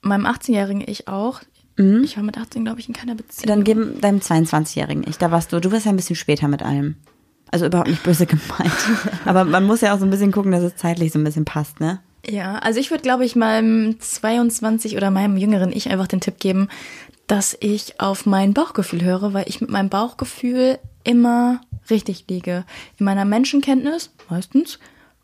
[0.00, 1.40] meinem 18-jährigen Ich auch.
[1.78, 3.48] Ich war mit 18, glaube ich, in keiner Beziehung.
[3.48, 6.62] Dann geben deinem 22-jährigen Ich, da warst du, du bist ja ein bisschen später mit
[6.62, 6.96] allem.
[7.50, 8.72] Also überhaupt nicht böse gemeint.
[9.24, 11.44] Aber man muss ja auch so ein bisschen gucken, dass es zeitlich so ein bisschen
[11.46, 12.00] passt, ne?
[12.28, 16.38] Ja, also ich würde, glaube ich, meinem 22 oder meinem jüngeren Ich einfach den Tipp
[16.38, 16.68] geben,
[17.26, 21.60] dass ich auf mein Bauchgefühl höre, weil ich mit meinem Bauchgefühl immer
[21.90, 22.64] richtig liege.
[22.98, 24.78] In meiner Menschenkenntnis, meistens,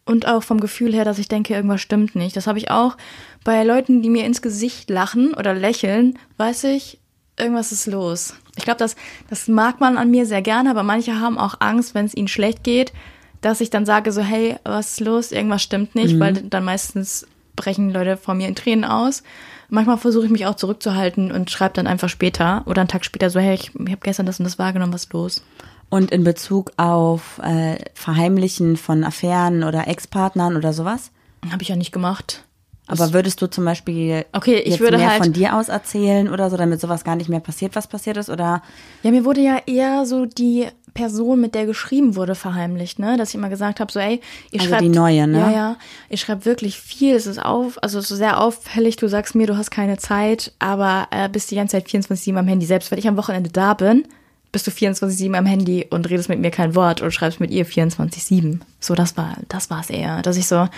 [0.05, 2.35] und auch vom Gefühl her, dass ich denke, irgendwas stimmt nicht.
[2.35, 2.97] Das habe ich auch
[3.45, 6.99] bei Leuten, die mir ins Gesicht lachen oder lächeln, weiß ich,
[7.39, 8.35] irgendwas ist los.
[8.57, 8.97] Ich glaube, das,
[9.29, 12.29] das mag man an mir sehr gerne, aber manche haben auch Angst, wenn es ihnen
[12.29, 12.93] schlecht geht,
[13.41, 15.31] dass ich dann sage so, hey, was ist los?
[15.31, 19.23] Irgendwas stimmt nicht, weil dann meistens brechen Leute vor mir in Tränen aus.
[19.71, 23.29] Manchmal versuche ich mich auch zurückzuhalten und schreibe dann einfach später oder einen Tag später
[23.29, 25.43] so, hey, ich, ich habe gestern das und das wahrgenommen, was ist los?
[25.91, 31.11] Und in Bezug auf äh, Verheimlichen von Affären oder Ex-Partnern oder sowas?
[31.51, 32.45] Habe ich ja nicht gemacht.
[32.87, 36.49] Aber würdest du zum Beispiel Okay, ich würde mehr halt- von dir aus erzählen oder
[36.49, 38.31] so, damit sowas gar nicht mehr passiert, was passiert ist?
[38.31, 38.63] Oder
[39.03, 40.67] Ja, mir wurde ja eher so die
[40.99, 43.17] Person, mit der geschrieben wurde, verheimlicht, ne?
[43.17, 44.21] Dass ich immer gesagt habe, so, ey,
[44.51, 44.83] ihr Also schreibt.
[44.83, 45.39] die neue, ne?
[45.39, 45.77] Ja, ja.
[46.09, 47.15] Ihr schreibt wirklich viel.
[47.15, 48.97] Es ist auf, also es ist sehr auffällig.
[48.97, 52.49] Du sagst mir, du hast keine Zeit, aber äh, bist die ganze Zeit 24-7 am
[52.49, 52.67] Handy.
[52.67, 54.09] Selbst wenn ich am Wochenende da bin,
[54.51, 57.65] bist du 24-7 am Handy und redest mit mir kein Wort und schreibst mit ihr
[57.65, 58.59] 24-7.
[58.81, 60.23] So, das war, das war es eher.
[60.23, 60.69] Dass ich so,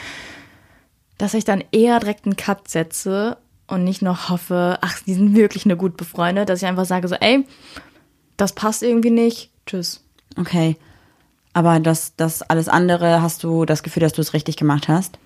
[1.16, 5.34] dass ich dann eher direkt einen Cut setze und nicht noch hoffe, ach, die sind
[5.34, 7.46] wirklich nur gut befreundet, dass ich einfach sage so, ey,
[8.36, 9.50] das passt irgendwie nicht.
[9.66, 10.02] Tschüss.
[10.37, 10.76] Okay.
[11.53, 15.18] Aber das, das alles andere, hast du das Gefühl, dass du es richtig gemacht hast?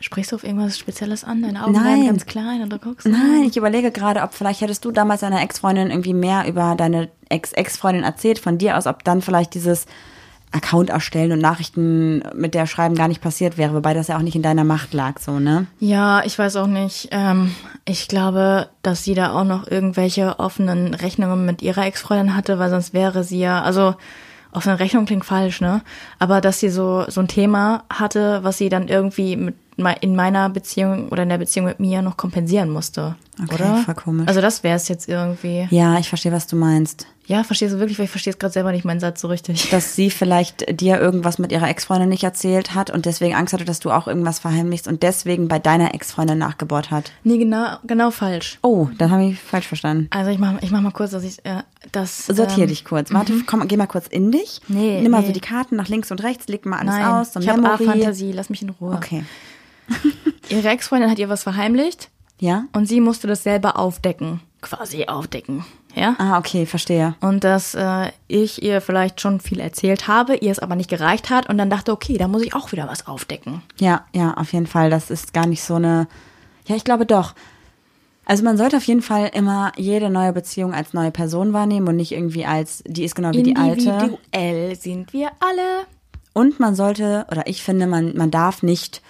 [0.00, 1.42] Sprichst du auf irgendwas Spezielles an?
[1.42, 1.84] Deine Augen Nein.
[1.84, 3.06] werden ganz klein und du guckst.
[3.06, 7.08] Nein, ich überlege gerade, ob vielleicht hättest du damals deiner Ex-Freundin irgendwie mehr über deine
[7.28, 9.86] Ex-Ex-Freundin erzählt von dir aus, ob dann vielleicht dieses
[10.50, 14.22] Account erstellen und Nachrichten mit der schreiben gar nicht passiert wäre, wobei das ja auch
[14.22, 15.66] nicht in deiner Macht lag, so, ne?
[15.78, 17.08] Ja, ich weiß auch nicht.
[17.10, 22.58] Ähm, ich glaube, dass sie da auch noch irgendwelche offenen Rechnungen mit ihrer Ex-Freundin hatte,
[22.58, 23.94] weil sonst wäre sie ja, also
[24.52, 25.82] offene Rechnung klingt falsch, ne?
[26.18, 29.54] Aber dass sie so, so ein Thema hatte, was sie dann irgendwie mit,
[30.00, 33.16] in meiner Beziehung oder in der Beziehung mit mir noch kompensieren musste.
[33.40, 33.76] Okay, oder?
[33.76, 34.28] voll komisch.
[34.28, 35.68] Also das wäre es jetzt irgendwie.
[35.70, 37.06] Ja, ich verstehe, was du meinst.
[37.28, 39.68] Ja, verstehst du wirklich, weil ich verstehe es gerade selber nicht, meinen Satz so richtig.
[39.68, 43.66] Dass sie vielleicht dir irgendwas mit ihrer Ex-Freundin nicht erzählt hat und deswegen Angst hatte,
[43.66, 47.12] dass du auch irgendwas verheimlichst und deswegen bei deiner Ex-Freundin nachgebohrt hat.
[47.24, 48.58] Nee, genau, genau falsch.
[48.62, 50.06] Oh, das habe ich falsch verstanden.
[50.10, 51.62] Also ich mach, ich mach mal kurz, dass ich äh,
[51.92, 52.24] das.
[52.26, 53.12] Sortier ähm, dich kurz.
[53.12, 54.62] Warte, komm, geh mal kurz in dich.
[54.68, 55.26] Nee, Nimm mal nee.
[55.26, 57.34] so die Karten nach links und rechts, leg mal alles Nein, aus.
[57.34, 57.62] So ich habe.
[57.70, 58.94] A-Fantasie, lass mich in Ruhe.
[58.94, 59.22] Okay.
[60.48, 62.08] Ihre Ex-Freundin hat ihr was verheimlicht
[62.40, 62.64] Ja?
[62.72, 64.40] und sie musste das selber aufdecken.
[64.62, 65.64] Quasi aufdecken.
[65.94, 66.14] Ja?
[66.18, 67.14] Ah, okay, verstehe.
[67.20, 71.30] Und dass äh, ich ihr vielleicht schon viel erzählt habe, ihr es aber nicht gereicht
[71.30, 73.62] hat und dann dachte, okay, da muss ich auch wieder was aufdecken.
[73.78, 74.90] Ja, ja, auf jeden Fall.
[74.90, 76.06] Das ist gar nicht so eine.
[76.66, 77.34] Ja, ich glaube doch.
[78.24, 81.96] Also man sollte auf jeden Fall immer jede neue Beziehung als neue Person wahrnehmen und
[81.96, 83.88] nicht irgendwie als, die ist genau wie die alte.
[83.88, 85.86] Individuell sind wir alle.
[86.34, 89.00] Und man sollte, oder ich finde, man, man darf nicht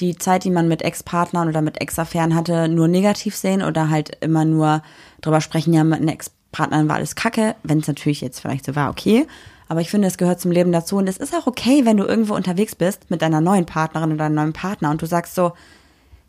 [0.00, 4.16] die Zeit, die man mit Ex-Partnern oder mit Ex-Affären hatte, nur negativ sehen oder halt
[4.20, 4.82] immer nur
[5.20, 8.76] drüber sprechen, ja, mit einer Ex-Partnerin war alles kacke, wenn es natürlich jetzt vielleicht so
[8.76, 9.26] war, okay.
[9.68, 12.04] Aber ich finde, es gehört zum Leben dazu und es ist auch okay, wenn du
[12.04, 15.52] irgendwo unterwegs bist mit deiner neuen Partnerin oder einem neuen Partner und du sagst so,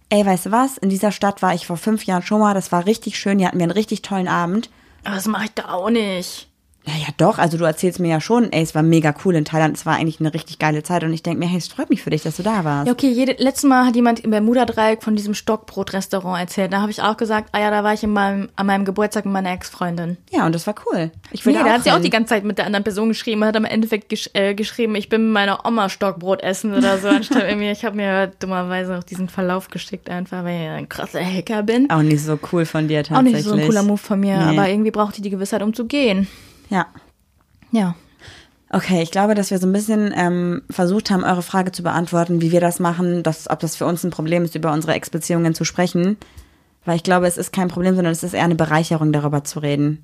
[0.10, 2.72] ey, weißt du was, in dieser Stadt war ich vor fünf Jahren schon mal, das
[2.72, 4.70] war richtig schön, die hatten wir einen richtig tollen Abend.
[5.06, 6.49] Aber das mache ich da auch nicht.
[6.90, 7.38] Ja, ja, doch.
[7.38, 9.78] Also du erzählst mir ja schon, ey, es war mega cool in Thailand.
[9.78, 11.04] Es war eigentlich eine richtig geile Zeit.
[11.04, 12.88] Und ich denke mir, hey, es freut mich für dich, dass du da warst.
[12.88, 16.74] Ja, okay, jede, letztes Mal hat jemand im Bermuda-Dreieck von diesem Stockbrot-Restaurant erzählt.
[16.74, 19.26] Da habe ich auch gesagt, ah ja, da war ich in meinem, an meinem Geburtstag
[19.26, 20.18] mit meiner Ex-Freundin.
[20.32, 21.12] Ja, und das war cool.
[21.32, 22.84] Ich will Nee, da da auch hat sie auch die ganze Zeit mit der anderen
[22.84, 26.42] Person geschrieben und hat am Endeffekt gesch äh, geschrieben, ich bin mit meiner Oma Stockbrot
[26.42, 30.62] essen oder so, anstatt irgendwie, ich habe mir dummerweise auch diesen Verlauf geschickt einfach, weil
[30.64, 31.90] ich ein krasser Hacker bin.
[31.92, 33.36] Auch nicht so cool von dir Auch tatsächlich.
[33.36, 34.58] nicht so ein cooler Move von mir, Nee.
[34.58, 36.28] aber irgendwie braucht die die Gewissheit, um zu gehen.
[36.70, 36.88] Ja.
[37.72, 37.96] Ja.
[38.72, 42.42] Okay, ich glaube, dass wir so ein bisschen ähm, versucht haben, eure Frage zu beantworten,
[42.42, 45.56] wie wir das machen, dass, ob das für uns ein Problem ist, über unsere Ex-Beziehungen
[45.56, 46.18] zu sprechen.
[46.86, 49.60] Weil ich glaube, es ist kein Problem, sondern es ist eher eine Bereicherung, darüber zu
[49.60, 50.04] reden.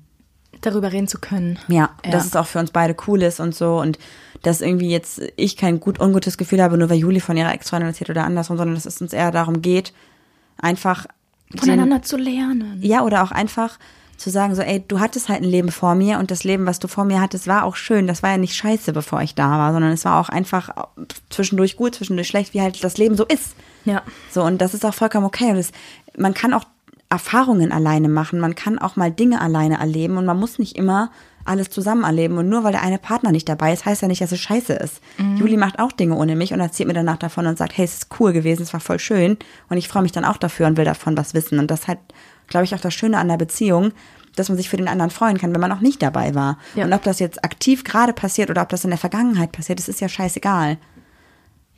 [0.62, 1.58] Darüber reden zu können.
[1.68, 2.10] Ja, Ja.
[2.10, 3.98] dass es auch für uns beide cool ist und so und
[4.42, 7.88] dass irgendwie jetzt ich kein gut ungutes Gefühl habe, nur weil Juli von ihrer Ex-Freundin
[7.88, 9.92] erzählt oder andersrum, sondern dass es uns eher darum geht,
[10.58, 11.06] einfach
[11.52, 12.78] den- Voneinander zu lernen.
[12.82, 13.78] ja, oder auch einfach
[14.16, 16.78] zu sagen, so, ey, du hattest halt ein Leben vor mir und das Leben, was
[16.78, 18.06] du vor mir hattest, war auch schön.
[18.06, 20.70] Das war ja nicht scheiße, bevor ich da war, sondern es war auch einfach
[21.30, 23.54] zwischendurch gut, zwischendurch schlecht, wie halt das Leben so ist.
[23.84, 24.02] Ja.
[24.30, 25.50] So, und das ist auch vollkommen okay.
[25.50, 25.70] Und das,
[26.16, 26.64] man kann auch
[27.08, 31.10] Erfahrungen alleine machen, man kann auch mal Dinge alleine erleben und man muss nicht immer
[31.44, 32.36] alles zusammen erleben.
[32.38, 34.72] Und nur weil der eine Partner nicht dabei ist, heißt ja nicht, dass es scheiße
[34.74, 35.00] ist.
[35.36, 37.94] Juli macht auch Dinge ohne mich und erzählt mir danach davon und sagt, hey, es
[37.94, 39.36] ist cool gewesen, es war voll schön.
[39.68, 41.60] Und ich freue mich dann auch dafür und will davon was wissen.
[41.60, 42.00] Und das halt,
[42.48, 43.92] glaube ich, auch das Schöne an der Beziehung,
[44.36, 46.58] dass man sich für den anderen freuen kann, wenn man auch nicht dabei war.
[46.74, 46.84] Ja.
[46.84, 49.88] Und ob das jetzt aktiv gerade passiert oder ob das in der Vergangenheit passiert, das
[49.88, 50.76] ist ja scheißegal.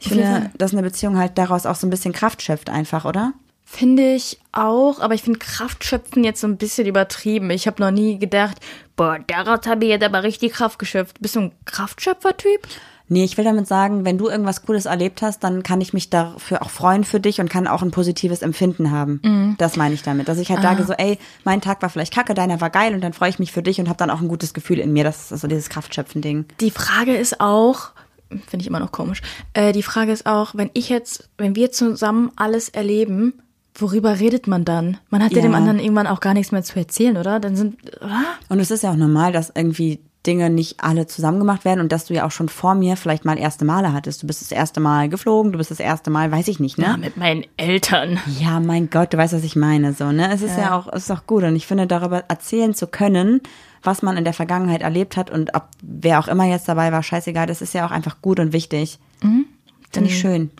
[0.01, 0.51] Ich finde, Fall.
[0.59, 3.33] dass eine Beziehung halt daraus auch so ein bisschen Kraft schöpft einfach, oder?
[3.65, 7.51] Finde ich auch, aber ich finde Kraftschöpfen jetzt so ein bisschen übertrieben.
[7.51, 8.57] Ich habe noch nie gedacht,
[8.97, 11.21] boah, daraus habe ich jetzt aber richtig Kraft geschöpft.
[11.21, 12.67] Bist du ein Kraftschöpfer-Typ?
[13.09, 16.11] Nee, ich will damit sagen, wenn du irgendwas Cooles erlebt hast, dann kann ich mich
[16.11, 19.55] dafür auch freuen für dich und kann auch ein positives Empfinden haben.
[19.59, 20.29] Das meine ich damit.
[20.29, 23.01] Dass ich halt sage so, ey, mein Tag war vielleicht kacke, deiner war geil und
[23.01, 25.05] dann freue ich mich für dich und habe dann auch ein gutes Gefühl in mir.
[25.05, 26.45] Das ist so dieses Kraftschöpfen-Ding.
[26.61, 27.91] Die Frage ist auch,
[28.29, 29.23] finde ich immer noch komisch,
[29.55, 33.35] äh, die Frage ist auch, wenn ich jetzt, wenn wir zusammen alles erleben,
[33.75, 34.99] worüber redet man dann?
[35.09, 35.43] Man hat ja, Ja.
[35.45, 37.41] dem anderen irgendwann auch gar nichts mehr zu erzählen, oder?
[37.41, 38.25] Dann sind, oder?
[38.49, 41.91] Und es ist ja auch normal, dass irgendwie Dinge nicht alle zusammen gemacht werden und
[41.91, 44.23] dass du ja auch schon vor mir vielleicht mal erste Male hattest.
[44.23, 46.85] Du bist das erste Mal geflogen, du bist das erste Mal, weiß ich nicht, ne?
[46.85, 48.21] Ja, mit meinen Eltern.
[48.39, 50.31] Ja, mein Gott, du weißt, was ich meine, so, ne?
[50.33, 53.41] Es ist ja, auch, es ist auch gut und ich finde, darüber erzählen zu können,
[53.83, 57.03] was man in der Vergangenheit erlebt hat und ob wer auch immer jetzt dabei war,
[57.03, 58.99] scheißegal, das ist ja auch einfach gut und wichtig.
[59.21, 60.51] Finde ich schön,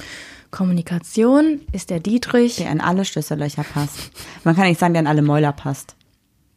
[0.51, 2.57] Kommunikation ist der Dietrich.
[2.57, 4.11] der in alle Schlüssellöcher passt.
[4.45, 5.95] Man kann nicht sagen, der in alle Mäuler passt.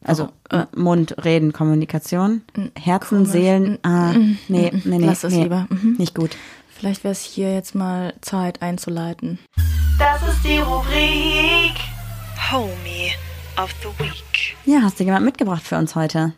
[0.03, 2.41] Also M- Mund, Reden, Kommunikation,
[2.77, 5.67] Herzen, Seelen, ah, nee, nee, nee, Lass das nee, lieber.
[5.69, 5.95] Mhm.
[5.97, 6.31] nicht gut.
[6.69, 9.37] Vielleicht wäre es hier jetzt mal Zeit einzuleiten.
[9.99, 11.75] Das ist die Rubrik
[12.51, 13.11] Homie
[13.61, 14.55] of the Week.
[14.65, 16.33] Ja, hast du jemand mitgebracht für uns heute?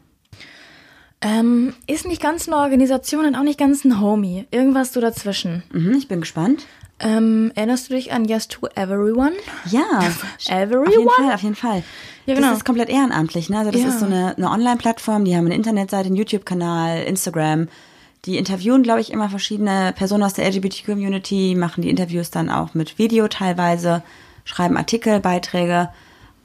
[1.22, 4.45] Ähm, ist nicht ganz eine Organisation und auch nicht ganz ein Homie.
[4.51, 5.64] Irgendwas so dazwischen.
[5.72, 6.66] Mhm, ich bin gespannt.
[7.04, 9.34] Ähm, erinnerst du dich an Yes to Everyone?
[9.66, 11.10] Ja, auf jeden Everyone?
[11.16, 11.84] Fall, auf jeden Fall.
[12.26, 12.49] Ja, genau.
[12.49, 13.60] Das ist komplett ehrenamtlich, ne?
[13.60, 13.88] Also das Ja.
[13.89, 17.68] ist so eine, eine Online-Plattform, die haben eine Internetseite, einen YouTube-Kanal, Instagram.
[18.26, 22.74] Die interviewen, glaube ich, immer verschiedene Personen aus der LGBT-Community, machen die Interviews dann auch
[22.74, 24.01] mit Video teilweise,
[24.45, 25.89] schreiben Artikel, Beiträge.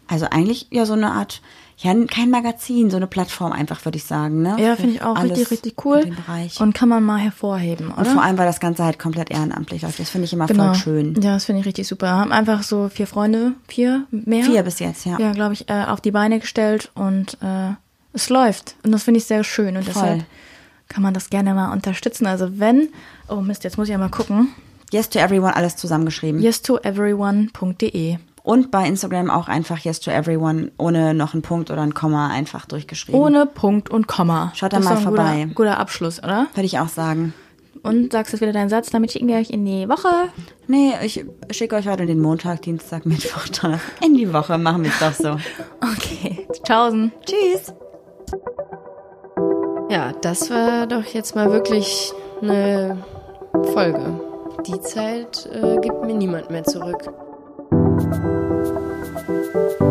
[0.09, 1.41] Also eigentlich ja so eine Art,
[1.81, 4.57] ja, kein Magazin, so eine Plattform einfach, würde ich sagen, ne?
[4.59, 6.11] Ja, finde ich auch richtig, richtig cool.
[6.59, 8.11] Und kann man mal hervorheben, Und oder?
[8.11, 10.01] vor allem, weil das Ganze halt komplett ehrenamtlich läuft.
[10.01, 10.73] Das finde ich immer genau.
[10.73, 11.15] voll schön.
[11.23, 12.09] Ja, das finde ich richtig super.
[12.09, 14.45] Haben einfach so vier Freunde, vier mehr?
[14.45, 15.19] Vier bis jetzt, ja.
[15.21, 17.75] Ja, glaube ich, äh, auf die Beine gestellt und äh,
[18.13, 18.75] es läuft.
[18.83, 19.77] Und das finde ich sehr schön.
[19.77, 19.95] Und Voll.
[19.95, 20.25] deshalb
[20.89, 22.27] kann man das gerne mal unterstützen.
[22.27, 22.89] Also wenn,
[23.29, 24.49] oh Mist, jetzt muss ich ja mal gucken.
[24.91, 26.41] Yes to everyone, alles zusammengeschrieben.
[26.41, 28.19] yes to everyone.de.
[28.49, 32.29] Und bei Instagram auch einfach Yes to Everyone ohne noch einen Punkt oder ein Komma
[32.29, 33.21] einfach durchgeschrieben.
[33.21, 34.53] Ohne Punkt und Komma.
[34.55, 35.43] Schaut da mal ein vorbei.
[35.43, 36.47] Guter, guter Abschluss, oder?
[36.55, 37.35] Würde ich auch sagen.
[37.83, 40.09] Und sagst jetzt wieder deinen Satz, damit schicken wir euch in die Woche.
[40.67, 44.03] Nee, ich schicke euch heute den Montag, Dienstag, Mittwoch, Donnerstag.
[44.03, 45.37] In die Woche machen wir es doch so.
[45.95, 46.49] Okay.
[46.63, 47.13] Tschaußen.
[47.27, 47.75] Tschüss.
[49.91, 52.97] Ja, das war doch jetzt mal wirklich eine
[53.75, 54.19] Folge.
[54.67, 57.13] Die Zeit äh, gibt mir niemand mehr zurück.
[59.59, 59.88] Thank you.